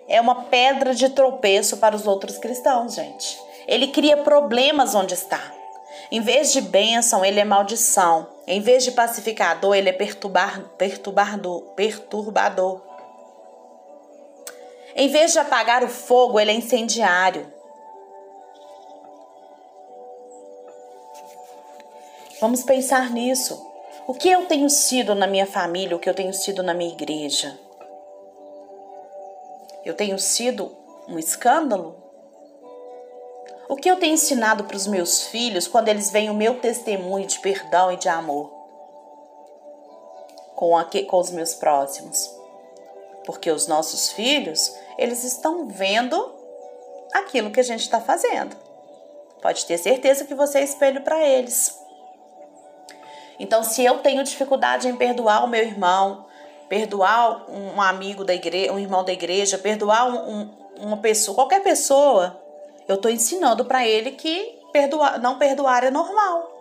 é 0.08 0.18
uma 0.18 0.44
pedra 0.44 0.94
de 0.94 1.10
tropeço 1.10 1.76
para 1.76 1.94
os 1.94 2.06
outros 2.06 2.38
cristãos, 2.38 2.94
gente. 2.94 3.38
Ele 3.68 3.88
cria 3.88 4.16
problemas 4.16 4.94
onde 4.94 5.12
está. 5.12 5.40
Em 6.10 6.20
vez 6.20 6.52
de 6.52 6.62
bênção, 6.62 7.22
ele 7.22 7.38
é 7.38 7.44
maldição. 7.44 8.26
Em 8.46 8.60
vez 8.60 8.82
de 8.82 8.92
pacificador, 8.92 9.74
ele 9.74 9.90
é 9.90 9.92
perturbar, 9.92 10.62
perturbador, 10.78 11.62
perturbador. 11.76 12.80
Em 14.96 15.08
vez 15.08 15.32
de 15.32 15.38
apagar 15.38 15.84
o 15.84 15.88
fogo, 15.88 16.40
ele 16.40 16.50
é 16.50 16.54
incendiário. 16.54 17.51
Vamos 22.42 22.64
pensar 22.64 23.08
nisso. 23.10 23.64
O 24.04 24.14
que 24.14 24.28
eu 24.28 24.46
tenho 24.46 24.68
sido 24.68 25.14
na 25.14 25.28
minha 25.28 25.46
família, 25.46 25.94
o 25.94 26.00
que 26.00 26.10
eu 26.10 26.14
tenho 26.14 26.34
sido 26.34 26.60
na 26.60 26.74
minha 26.74 26.92
igreja? 26.92 27.56
Eu 29.84 29.94
tenho 29.94 30.18
sido 30.18 30.76
um 31.06 31.20
escândalo? 31.20 31.94
O 33.68 33.76
que 33.76 33.88
eu 33.88 33.96
tenho 33.96 34.14
ensinado 34.14 34.64
para 34.64 34.76
os 34.76 34.88
meus 34.88 35.22
filhos 35.22 35.68
quando 35.68 35.86
eles 35.86 36.10
veem 36.10 36.30
o 36.30 36.34
meu 36.34 36.58
testemunho 36.58 37.28
de 37.28 37.38
perdão 37.38 37.92
e 37.92 37.96
de 37.96 38.08
amor 38.08 38.50
com, 40.56 40.72
com 41.06 41.20
os 41.20 41.30
meus 41.30 41.54
próximos? 41.54 42.28
Porque 43.24 43.52
os 43.52 43.68
nossos 43.68 44.10
filhos, 44.10 44.76
eles 44.98 45.22
estão 45.22 45.68
vendo 45.68 46.34
aquilo 47.12 47.52
que 47.52 47.60
a 47.60 47.64
gente 47.64 47.82
está 47.82 48.00
fazendo. 48.00 48.56
Pode 49.40 49.64
ter 49.64 49.78
certeza 49.78 50.24
que 50.24 50.34
você 50.34 50.58
é 50.58 50.64
espelho 50.64 51.02
para 51.02 51.24
eles. 51.24 51.80
Então, 53.42 53.64
se 53.64 53.84
eu 53.84 53.98
tenho 53.98 54.22
dificuldade 54.22 54.86
em 54.86 54.94
perdoar 54.94 55.44
o 55.44 55.48
meu 55.48 55.60
irmão, 55.60 56.26
perdoar 56.68 57.50
um 57.50 57.82
amigo 57.82 58.24
da 58.24 58.32
igreja, 58.32 58.72
um 58.72 58.78
irmão 58.78 59.04
da 59.04 59.12
igreja, 59.12 59.58
perdoar 59.58 60.06
um, 60.06 60.30
um, 60.30 60.50
uma 60.76 60.96
pessoa, 60.98 61.34
qualquer 61.34 61.60
pessoa, 61.60 62.40
eu 62.86 62.94
estou 62.94 63.10
ensinando 63.10 63.64
para 63.64 63.84
ele 63.84 64.12
que 64.12 64.60
perdoar, 64.72 65.20
não 65.20 65.38
perdoar 65.38 65.82
é 65.82 65.90
normal. 65.90 66.52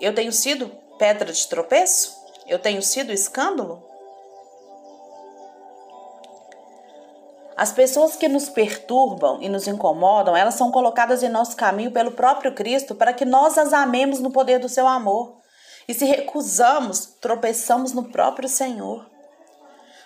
Eu 0.00 0.14
tenho 0.14 0.30
sido 0.30 0.70
pedra 0.96 1.32
de 1.32 1.48
tropeço? 1.48 2.16
Eu 2.46 2.60
tenho 2.60 2.80
sido 2.80 3.12
escândalo? 3.12 3.82
As 7.56 7.72
pessoas 7.72 8.16
que 8.16 8.28
nos 8.28 8.50
perturbam 8.50 9.40
e 9.40 9.48
nos 9.48 9.66
incomodam, 9.66 10.36
elas 10.36 10.54
são 10.54 10.70
colocadas 10.70 11.22
em 11.22 11.30
nosso 11.30 11.56
caminho 11.56 11.90
pelo 11.90 12.12
próprio 12.12 12.54
Cristo 12.54 12.94
para 12.94 13.14
que 13.14 13.24
nós 13.24 13.56
as 13.56 13.72
amemos 13.72 14.20
no 14.20 14.30
poder 14.30 14.58
do 14.58 14.68
seu 14.68 14.86
amor. 14.86 15.38
E 15.88 15.94
se 15.94 16.04
recusamos, 16.04 17.06
tropeçamos 17.18 17.92
no 17.92 18.04
próprio 18.04 18.46
Senhor. 18.46 19.06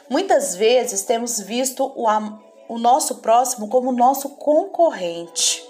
Muitas 0.09 0.55
vezes 0.55 1.03
temos 1.03 1.41
visto 1.41 1.93
o, 1.97 2.07
o 2.69 2.79
nosso 2.79 3.17
próximo 3.17 3.69
como 3.69 3.91
nosso 3.91 4.29
concorrente. 4.37 5.65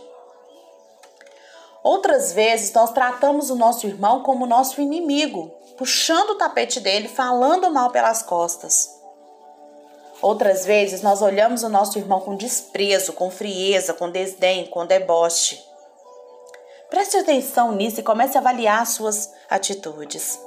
Outras 1.83 2.33
vezes 2.33 2.75
nós 2.75 2.91
tratamos 2.93 3.49
o 3.49 3.57
nosso 3.57 3.87
irmão 3.87 4.23
como 4.23 4.45
nosso 4.45 4.83
inimigo, 4.83 5.51
puxando 5.79 6.31
o 6.31 6.35
tapete 6.35 6.79
dele, 6.79 7.09
falando 7.09 7.71
mal 7.71 7.91
pelas 7.91 8.23
costas. 8.23 9.00
Outras 10.23 10.67
vezes 10.67 11.01
nós 11.01 11.23
olhamos 11.23 11.63
o 11.63 11.69
nosso 11.69 11.99
irmão 11.99 12.21
com 12.21 12.37
desprezo, 12.37 13.15
com 13.15 13.31
frieza, 13.31 13.95
com 13.95 14.11
desdém, 14.11 14.67
com 14.67 14.85
deboche. 14.85 15.65
Preste 16.91 17.17
atenção 17.17 17.73
nisso 17.73 18.01
e 18.01 18.03
comece 18.03 18.37
a 18.37 18.41
avaliar 18.41 18.85
suas 18.87 19.33
atitudes. 19.49 20.39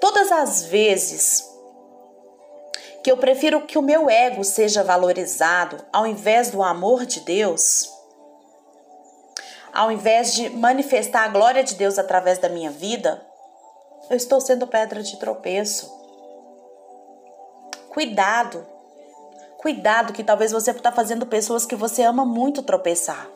Todas 0.00 0.32
as 0.32 0.64
vezes 0.64 1.48
que 3.04 3.10
eu 3.12 3.16
prefiro 3.16 3.66
que 3.66 3.78
o 3.78 3.82
meu 3.82 4.10
ego 4.10 4.42
seja 4.42 4.82
valorizado 4.82 5.84
ao 5.92 6.06
invés 6.06 6.50
do 6.50 6.62
amor 6.62 7.06
de 7.06 7.20
Deus, 7.20 7.88
ao 9.72 9.92
invés 9.92 10.34
de 10.34 10.48
manifestar 10.50 11.24
a 11.24 11.28
glória 11.28 11.62
de 11.62 11.74
Deus 11.74 11.98
através 11.98 12.38
da 12.38 12.48
minha 12.48 12.70
vida, 12.70 13.24
eu 14.10 14.16
estou 14.16 14.40
sendo 14.40 14.66
pedra 14.66 15.02
de 15.02 15.18
tropeço. 15.18 15.94
Cuidado, 17.90 18.66
cuidado 19.66 20.12
que 20.12 20.22
talvez 20.22 20.52
você 20.52 20.70
está 20.70 20.92
fazendo 20.92 21.26
pessoas 21.26 21.66
que 21.66 21.74
você 21.74 22.04
ama 22.04 22.24
muito 22.24 22.62
tropeçar. 22.62 23.28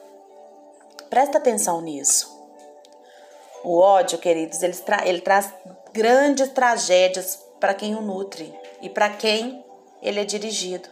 Presta 1.08 1.38
atenção 1.38 1.80
nisso. 1.80 2.30
O 3.64 3.80
ódio, 3.80 4.16
queridos, 4.16 4.62
ele, 4.62 4.74
tra 4.74 5.04
ele 5.04 5.20
traz 5.22 5.52
grandes 5.92 6.48
tragédias 6.50 7.44
para 7.58 7.74
quem 7.74 7.96
o 7.96 8.00
nutre 8.00 8.56
e 8.80 8.88
para 8.88 9.10
quem 9.10 9.64
ele 10.00 10.20
é 10.20 10.24
dirigido. 10.24 10.88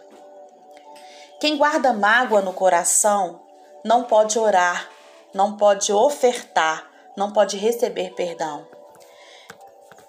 Quem 1.39 1.57
guarda 1.57 1.93
mágoa 1.93 2.41
no 2.41 2.53
coração 2.53 3.41
não 3.85 4.03
pode 4.03 4.41
orar, 4.41 4.91
não 5.33 5.57
pode 5.57 5.93
ofertar, 5.93 6.91
não 7.17 7.33
pode 7.33 7.57
receber 7.57 8.13
perdão. 8.17 8.67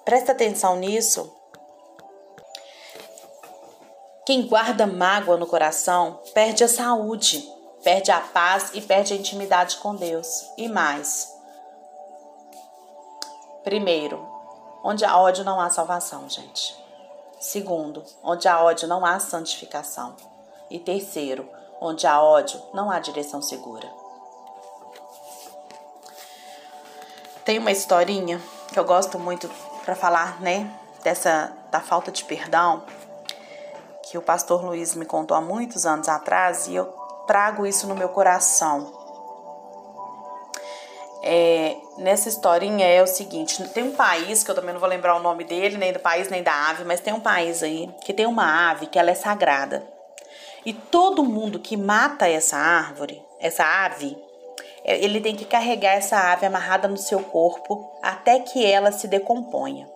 Presta 0.04 0.32
atenção 0.32 0.76
nisso. 0.78 1.38
Quem 4.30 4.46
guarda 4.46 4.86
mágoa 4.86 5.38
no 5.38 5.48
coração 5.48 6.20
perde 6.36 6.63
a 6.63 6.68
saúde, 6.68 7.52
perde 7.84 8.12
a 8.12 8.20
paz 8.20 8.70
e 8.76 8.80
perde 8.80 9.12
a 9.12 9.18
intimidade 9.18 9.78
com 9.78 9.96
Deus. 9.96 10.48
E 10.56 10.70
mais. 10.70 11.36
Primeiro, 13.63 14.24
onde 14.84 15.04
há 15.04 15.18
ódio 15.18 15.44
não 15.44 15.60
há 15.60 15.72
salvação, 15.72 16.30
gente. 16.30 16.78
Segundo, 17.39 18.04
onde 18.22 18.48
há 18.48 18.62
ódio 18.63 18.88
não 18.88 19.04
há 19.04 19.20
santificação. 19.20 20.15
E 20.70 20.78
terceiro, 20.78 21.50
onde 21.82 22.06
há 22.06 22.22
ódio 22.22 22.62
não 22.72 22.92
há 22.92 23.00
direção 23.00 23.42
segura. 23.42 23.92
Tem 27.44 27.58
uma 27.58 27.72
historinha 27.72 28.39
que 28.72 28.78
eu 28.78 28.86
gosto 28.86 29.18
muito 29.18 29.50
para 29.84 29.96
falar, 29.96 30.39
né, 30.39 30.72
dessa 31.02 31.52
da 31.72 31.80
falta 31.80 32.12
de 32.12 32.24
perdão, 32.24 32.84
que 34.10 34.17
o 34.17 34.22
pastor 34.22 34.65
Luiz 34.65 34.95
me 34.95 35.06
contou 35.06 35.38
há 35.38 35.41
muitos 35.41 35.86
anos 35.86 36.10
atrás 36.10 36.67
e 36.67 36.74
eu 36.74 36.86
trago 37.28 37.65
isso 37.65 37.88
no 37.88 37.95
meu 37.95 38.10
coração. 38.10 38.91
É, 41.22 41.78
nessa 41.98 42.28
historinha 42.28 42.88
é 42.88 43.04
o 43.04 43.08
seguinte: 43.08 43.63
tem 43.69 43.84
um 43.84 43.91
país 43.91 44.43
que 44.43 44.50
eu 44.50 44.56
também 44.56 44.74
não 44.74 44.80
vou 44.80 44.89
lembrar 44.89 45.15
o 45.15 45.22
nome 45.22 45.43
dele, 45.43 45.78
nem 45.78 45.93
do 45.93 46.00
país 46.00 46.28
nem 46.30 46.41
da 46.41 46.69
ave, 46.69 46.84
mas 46.86 47.02
tem 47.02 47.13
um 47.13 47.19
país 47.19 47.62
aí 47.62 47.88
que 48.04 48.13
tem 48.13 48.26
uma 48.26 48.72
ave 48.72 48.88
que 48.88 48.98
ela 48.98 49.12
é 49.12 49.15
sagrada. 49.15 49.86
E 50.65 50.74
todo 50.74 51.24
mundo 51.24 51.60
que 51.60 51.78
mata 51.78 52.28
essa 52.28 52.58
árvore, 52.58 53.24
essa 53.39 53.63
ave, 53.63 54.17
é, 54.84 54.98
ele 55.04 55.22
tem 55.22 55.36
que 55.36 55.45
carregar 55.45 55.93
essa 55.93 56.17
ave 56.32 56.48
amarrada 56.48 56.88
no 56.88 56.98
seu 56.98 57.19
corpo 57.19 57.88
até 58.02 58.39
que 58.39 58.65
ela 58.65 58.91
se 58.91 59.08
decomponha. 59.08 59.88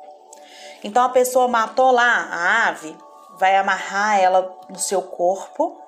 Então 0.84 1.04
a 1.04 1.10
pessoa 1.10 1.48
matou 1.48 1.92
lá 1.92 2.28
a 2.30 2.68
ave, 2.68 2.96
vai 3.38 3.56
amarrar 3.56 4.20
ela 4.20 4.56
no 4.70 4.80
seu 4.80 5.02
corpo, 5.02 5.80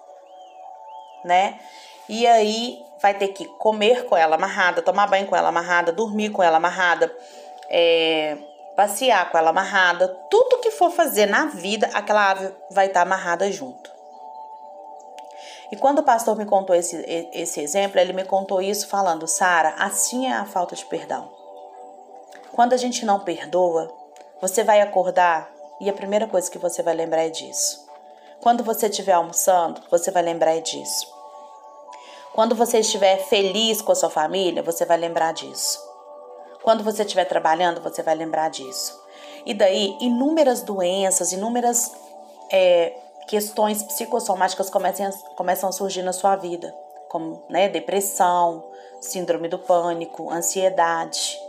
né? 1.23 1.59
E 2.07 2.25
aí 2.27 2.83
vai 3.01 3.13
ter 3.13 3.29
que 3.29 3.45
comer 3.45 4.05
com 4.05 4.15
ela 4.15 4.35
amarrada, 4.35 4.81
tomar 4.81 5.07
banho 5.07 5.27
com 5.27 5.35
ela 5.35 5.49
amarrada, 5.49 5.91
dormir 5.91 6.29
com 6.29 6.41
ela 6.41 6.57
amarrada, 6.57 7.11
é, 7.69 8.37
passear 8.75 9.29
com 9.31 9.37
ela 9.37 9.49
amarrada, 9.49 10.07
tudo 10.29 10.59
que 10.59 10.71
for 10.71 10.91
fazer 10.91 11.25
na 11.25 11.45
vida, 11.45 11.89
aquela 11.93 12.31
ave 12.31 12.51
vai 12.71 12.87
estar 12.87 13.01
tá 13.01 13.05
amarrada 13.05 13.51
junto. 13.51 13.95
E 15.71 15.75
quando 15.75 15.99
o 15.99 16.03
pastor 16.03 16.37
me 16.37 16.45
contou 16.45 16.75
esse, 16.75 16.95
esse 17.33 17.59
exemplo, 17.59 17.99
ele 17.99 18.13
me 18.13 18.23
contou 18.23 18.61
isso 18.61 18.87
falando, 18.87 19.27
Sara, 19.27 19.73
assim 19.79 20.27
é 20.27 20.33
a 20.33 20.45
falta 20.45 20.75
de 20.75 20.85
perdão. 20.85 21.31
Quando 22.51 22.73
a 22.73 22.77
gente 22.77 23.05
não 23.05 23.19
perdoa, 23.19 23.91
você 24.39 24.63
vai 24.63 24.79
acordar 24.79 25.49
e 25.79 25.89
a 25.89 25.93
primeira 25.93 26.27
coisa 26.27 26.49
que 26.49 26.57
você 26.57 26.81
vai 26.81 26.93
lembrar 26.93 27.23
é 27.23 27.29
disso. 27.29 27.85
Quando 28.41 28.63
você 28.63 28.87
estiver 28.87 29.13
almoçando, 29.13 29.81
você 29.89 30.11
vai 30.11 30.21
lembrar 30.23 30.55
é 30.55 30.61
disso. 30.61 31.07
Quando 32.33 32.53
você 32.53 32.79
estiver 32.79 33.17
feliz 33.17 33.81
com 33.81 33.91
a 33.91 33.95
sua 33.95 34.09
família, 34.09 34.61
você 34.61 34.85
vai 34.85 34.97
lembrar 34.97 35.33
disso. 35.33 35.79
Quando 36.61 36.83
você 36.83 37.03
estiver 37.03 37.25
trabalhando, 37.25 37.81
você 37.81 38.03
vai 38.03 38.13
lembrar 38.13 38.49
disso. 38.49 39.01
E 39.45 39.53
daí, 39.53 39.95
inúmeras 40.01 40.61
doenças, 40.61 41.31
inúmeras 41.31 41.91
é, 42.51 42.93
questões 43.27 43.83
psicossomáticas 43.83 44.69
começam 44.69 45.11
começam 45.35 45.69
a 45.69 45.71
surgir 45.71 46.01
na 46.01 46.13
sua 46.13 46.35
vida, 46.35 46.75
como 47.09 47.43
né, 47.49 47.69
depressão, 47.69 48.63
síndrome 48.99 49.47
do 49.47 49.59
pânico, 49.59 50.29
ansiedade. 50.31 51.39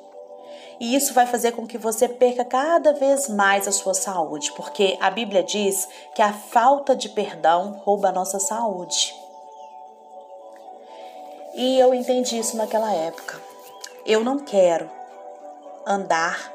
E 0.78 0.94
isso 0.94 1.14
vai 1.14 1.26
fazer 1.26 1.52
com 1.52 1.66
que 1.66 1.78
você 1.78 2.08
perca 2.08 2.44
cada 2.44 2.92
vez 2.92 3.28
mais 3.28 3.66
a 3.66 3.72
sua 3.72 3.94
saúde, 3.94 4.52
porque 4.52 4.98
a 5.00 5.10
Bíblia 5.10 5.42
diz 5.42 5.88
que 6.14 6.20
a 6.20 6.32
falta 6.32 6.94
de 6.94 7.08
perdão 7.08 7.80
rouba 7.84 8.08
a 8.08 8.12
nossa 8.12 8.38
saúde. 8.38 9.14
E 11.54 11.78
eu 11.78 11.94
entendi 11.94 12.38
isso 12.38 12.56
naquela 12.56 12.92
época. 12.92 13.40
Eu 14.04 14.22
não 14.22 14.38
quero 14.38 14.90
andar 15.86 16.52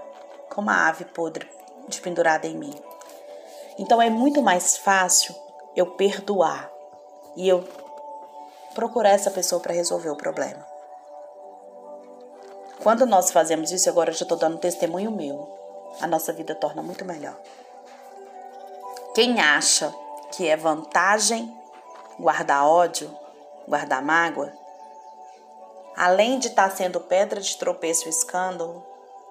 com 0.50 0.62
uma 0.62 0.88
ave 0.88 1.06
podre 1.06 1.50
pendurada 2.02 2.48
em 2.48 2.56
mim. 2.56 2.74
Então 3.78 4.02
é 4.02 4.10
muito 4.10 4.42
mais 4.42 4.78
fácil 4.78 5.36
eu 5.76 5.88
perdoar 5.88 6.72
e 7.36 7.50
eu 7.50 7.68
procurar 8.74 9.10
essa 9.10 9.32
pessoa 9.32 9.60
para 9.60 9.74
resolver 9.74 10.10
o 10.10 10.16
problema. 10.16 10.71
Quando 12.84 13.06
nós 13.06 13.30
fazemos 13.32 13.72
isso, 13.72 13.88
agora 13.90 14.10
eu 14.10 14.14
já 14.16 14.24
estou 14.24 14.38
dando 14.38 14.58
testemunho 14.58 15.12
meu, 15.12 15.48
a 16.00 16.08
nossa 16.08 16.34
vida 16.34 16.56
torna 16.56 16.82
muito 16.82 17.06
melhor. 17.06 17.38
Quem 19.14 19.40
acha 19.40 19.94
que 20.32 20.48
é 20.48 20.58
vantagem 20.58 21.56
guardar 22.20 22.66
ódio, 22.66 23.16
guardar 23.68 24.02
mágoa, 24.02 24.52
além 25.96 26.40
de 26.40 26.48
estar 26.48 26.70
tá 26.70 26.76
sendo 26.76 27.00
pedra 27.02 27.40
de 27.40 27.56
tropeço 27.56 28.08
e 28.08 28.10
escândalo 28.10 28.84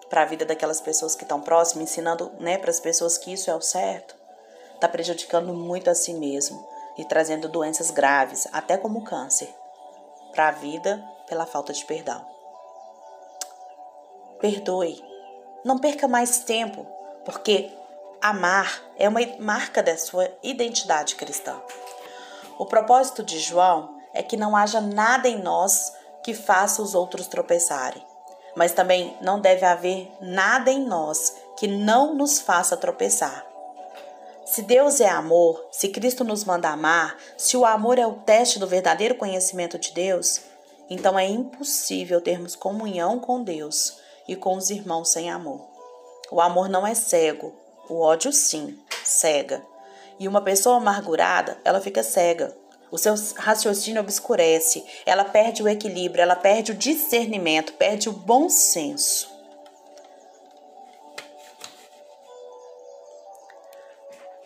para 0.09 0.23
a 0.23 0.27
vida 0.27 0.45
daquelas 0.45 0.81
pessoas 0.81 1.17
que 1.17 1.25
estão 1.25 1.41
próximas, 1.41 1.91
ensinando 1.91 2.31
né, 2.39 2.57
para 2.57 2.71
as 2.71 2.79
pessoas 2.79 3.19
que 3.19 3.33
isso 3.33 3.51
é 3.51 3.55
o 3.55 3.61
certo, 3.61 4.15
está 4.75 4.87
prejudicando 4.89 5.53
muito 5.53 5.91
a 5.91 5.95
si 5.95 6.15
mesmo 6.15 6.69
e 6.97 7.05
trazendo 7.05 7.49
doenças 7.49 7.91
graves, 7.91 8.47
até 8.53 8.77
como 8.77 9.03
câncer, 9.03 9.53
para 10.31 10.49
a 10.49 10.53
vida 10.53 11.03
pela 11.27 11.47
falta 11.47 11.73
de 11.73 11.85
perdão. 11.85 12.40
Perdoe. 14.41 15.05
Não 15.63 15.79
perca 15.79 16.09
mais 16.09 16.39
tempo, 16.39 16.87
porque 17.27 17.71
amar 18.23 18.83
é 18.97 19.07
uma 19.07 19.21
marca 19.39 19.83
da 19.83 19.99
sua 19.99 20.31
identidade 20.43 21.15
cristã. 21.15 21.61
O 22.59 22.65
propósito 22.65 23.23
de 23.23 23.39
João 23.39 23.99
é 24.15 24.23
que 24.23 24.39
não 24.39 24.57
haja 24.57 24.81
nada 24.81 25.29
em 25.29 25.43
nós 25.43 25.93
que 26.25 26.33
faça 26.33 26.81
os 26.81 26.95
outros 26.95 27.27
tropeçarem, 27.27 28.03
mas 28.57 28.73
também 28.73 29.15
não 29.21 29.39
deve 29.39 29.67
haver 29.67 30.11
nada 30.23 30.71
em 30.71 30.85
nós 30.87 31.37
que 31.59 31.67
não 31.67 32.15
nos 32.15 32.41
faça 32.41 32.79
tropeçar. 32.79 33.45
Se 34.47 34.63
Deus 34.63 35.01
é 35.01 35.09
amor, 35.09 35.69
se 35.71 35.89
Cristo 35.89 36.25
nos 36.25 36.45
manda 36.45 36.71
amar, 36.71 37.17
se 37.37 37.59
o 37.59 37.65
amor 37.67 37.99
é 37.99 38.07
o 38.07 38.15
teste 38.15 38.59
do 38.59 38.67
verdadeiro 38.67 39.17
conhecimento 39.17 39.79
de 39.79 39.93
Deus, 39.93 40.41
então 40.89 41.19
é 41.19 41.27
impossível 41.27 42.23
termos 42.23 42.57
comunhão 42.57 43.19
com 43.19 43.43
Deus 43.43 44.01
e 44.31 44.37
com 44.37 44.57
os 44.57 44.71
irmãos 44.71 45.11
sem 45.11 45.29
amor. 45.29 45.61
O 46.31 46.41
amor 46.41 46.69
não 46.69 46.87
é 46.87 46.95
cego, 46.95 47.53
o 47.89 48.01
ódio 48.01 48.33
sim, 48.33 48.79
cega. 49.05 49.61
E 50.21 50.29
uma 50.29 50.41
pessoa 50.41 50.77
amargurada, 50.77 51.59
ela 51.65 51.81
fica 51.81 52.05
cega. 52.05 52.57
O 52.93 52.97
seu 52.97 53.13
raciocínio 53.37 54.01
obscurece, 54.01 54.87
ela 55.05 55.25
perde 55.25 55.65
o 55.65 55.69
equilíbrio, 55.69 56.23
ela 56.23 56.37
perde 56.37 56.71
o 56.71 56.77
discernimento, 56.77 57.73
perde 57.73 58.09
o 58.09 58.13
bom 58.13 58.49
senso. 58.49 59.29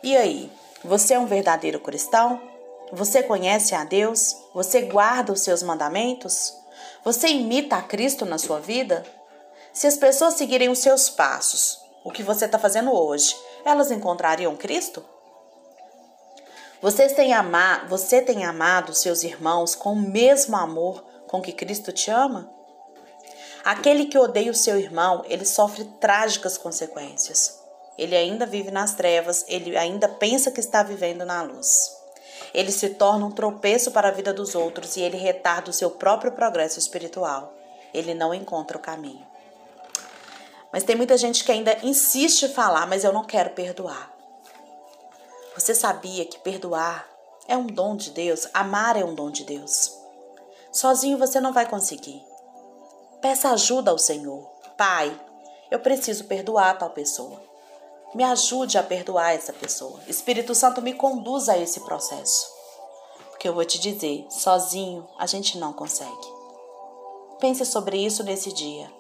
E 0.03 0.17
aí, 0.17 0.51
você 0.83 1.13
é 1.13 1.19
um 1.19 1.27
verdadeiro 1.27 1.79
cristão? 1.79 2.41
Você 2.91 3.23
conhece 3.23 3.75
a 3.75 3.85
Deus? 3.85 4.35
Você 4.55 4.81
guarda 4.81 5.31
os 5.31 5.43
seus 5.43 5.63
mandamentos? 5.63 6.57
Você 7.05 7.29
imita 7.29 7.77
a 7.77 7.83
Cristo 7.83 8.25
na 8.25 8.39
sua 8.39 8.61
vida? 8.61 9.05
Se 9.75 9.89
as 9.89 9.97
pessoas 9.97 10.35
seguirem 10.35 10.69
os 10.69 10.79
seus 10.79 11.11
passos, 11.11 11.81
o 12.05 12.13
que 12.13 12.23
você 12.23 12.45
está 12.45 12.61
fazendo 12.61 12.93
hoje, 12.93 13.37
elas 13.65 13.91
encontrariam 13.91 14.55
Cristo? 14.55 15.05
Vocês 16.81 17.13
têm 17.13 17.35
amar, 17.35 17.89
você 17.89 18.23
tem 18.23 18.45
amado 18.45 18.95
seus 18.95 19.25
irmãos 19.25 19.75
com 19.75 19.95
o 19.95 20.01
mesmo 20.01 20.57
amor 20.57 21.05
com 21.27 21.43
que 21.43 21.51
Cristo 21.51 21.91
te 21.91 22.09
ama? 22.09 22.49
Aquele 23.65 24.07
que 24.07 24.17
odeia 24.17 24.53
o 24.53 24.55
seu 24.55 24.79
irmão, 24.79 25.25
ele 25.27 25.45
sofre 25.45 25.85
trágicas 26.01 26.57
consequências. 26.57 27.59
Ele 27.99 28.15
ainda 28.15 28.47
vive 28.47 28.71
nas 28.71 28.95
trevas, 28.95 29.45
ele 29.49 29.77
ainda 29.77 30.09
pensa 30.09 30.53
que 30.53 30.61
está 30.61 30.85
vivendo 30.85 31.25
na 31.25 31.43
luz. 31.43 31.69
Ele 32.53 32.71
se 32.71 32.91
torna 32.91 33.27
um 33.27 33.33
tropeço 33.33 33.91
para 33.91 34.07
a 34.07 34.13
vida 34.13 34.33
dos 34.33 34.55
outros 34.55 34.97
e 34.97 35.01
ele 35.01 35.17
retarda 35.17 35.71
o 35.71 35.75
seu 35.75 35.91
próprio 35.91 36.31
progresso 36.31 36.79
espiritual. 36.79 37.53
Ele 37.93 38.15
não 38.15 38.33
encontra 38.33 38.79
o 38.79 38.81
caminho. 38.81 39.34
Mas 40.75 40.83
tem 40.83 40.97
muita 40.97 41.17
gente 41.17 41.45
que 41.45 41.53
ainda 41.53 41.79
insiste 41.85 42.47
em 42.47 42.49
falar, 42.49 42.85
mas 42.89 43.05
eu 43.05 43.13
não 43.13 43.23
quero 43.23 43.51
perdoar. 43.51 44.13
Você 45.55 45.73
sabia 45.73 46.25
que 46.25 46.41
perdoar 46.41 47.09
é 47.47 47.57
um 47.57 47.69
dom 47.69 47.95
de 47.95 48.11
Deus? 48.11 48.49
Amar 48.53 48.97
é 48.97 49.05
um 49.05 49.15
dom 49.15 49.31
de 49.31 49.45
Deus. 49.45 49.97
Sozinho 50.73 51.17
você 51.17 51.41
não 51.41 51.53
vai 51.53 51.71
conseguir. 51.71 52.21
Peça 53.23 53.51
ajuda 53.51 53.93
ao 53.93 53.99
Senhor. 53.99 54.51
Pai, 54.77 55.17
eu 55.71 55.79
preciso 55.79 56.25
perdoar 56.25 56.77
tal 56.77 56.91
pessoa. 56.91 57.41
Me 58.13 58.25
ajude 58.25 58.77
a 58.77 58.83
perdoar 58.83 59.33
essa 59.33 59.53
pessoa. 59.53 60.01
Espírito 60.09 60.57
Santo 60.57 60.83
me 60.83 60.93
conduz 60.93 61.49
a 61.49 61.57
esse 61.57 61.79
processo. 61.83 62.53
Porque 63.31 63.47
eu 63.47 63.55
vou 63.55 63.65
te 63.65 63.79
dizer, 63.79 64.27
sozinho 64.29 65.09
a 65.21 65.27
gente 65.27 65.57
não 65.57 65.73
consegue. 65.73 66.35
Pense 67.39 67.65
sobre 67.65 67.97
isso 67.97 68.25
nesse 68.25 68.53
dia. 68.53 68.91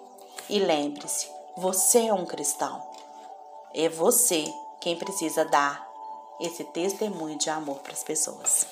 E 0.48 0.60
lembre-se, 0.60 1.34
você 1.56 2.06
é 2.08 2.12
um 2.12 2.26
cristão. 2.26 2.82
É 3.74 3.88
você 3.88 4.44
quem 4.80 4.96
precisa 4.96 5.44
dar 5.44 5.88
esse 6.40 6.64
testemunho 6.64 7.38
de 7.38 7.48
amor 7.48 7.78
para 7.78 7.92
as 7.92 8.02
pessoas. 8.02 8.66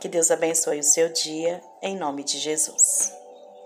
Que 0.00 0.08
Deus 0.08 0.30
abençoe 0.30 0.80
o 0.80 0.84
seu 0.84 1.12
dia, 1.12 1.62
em 1.80 1.96
nome 1.96 2.24
de 2.24 2.38
Jesus. 2.38 3.21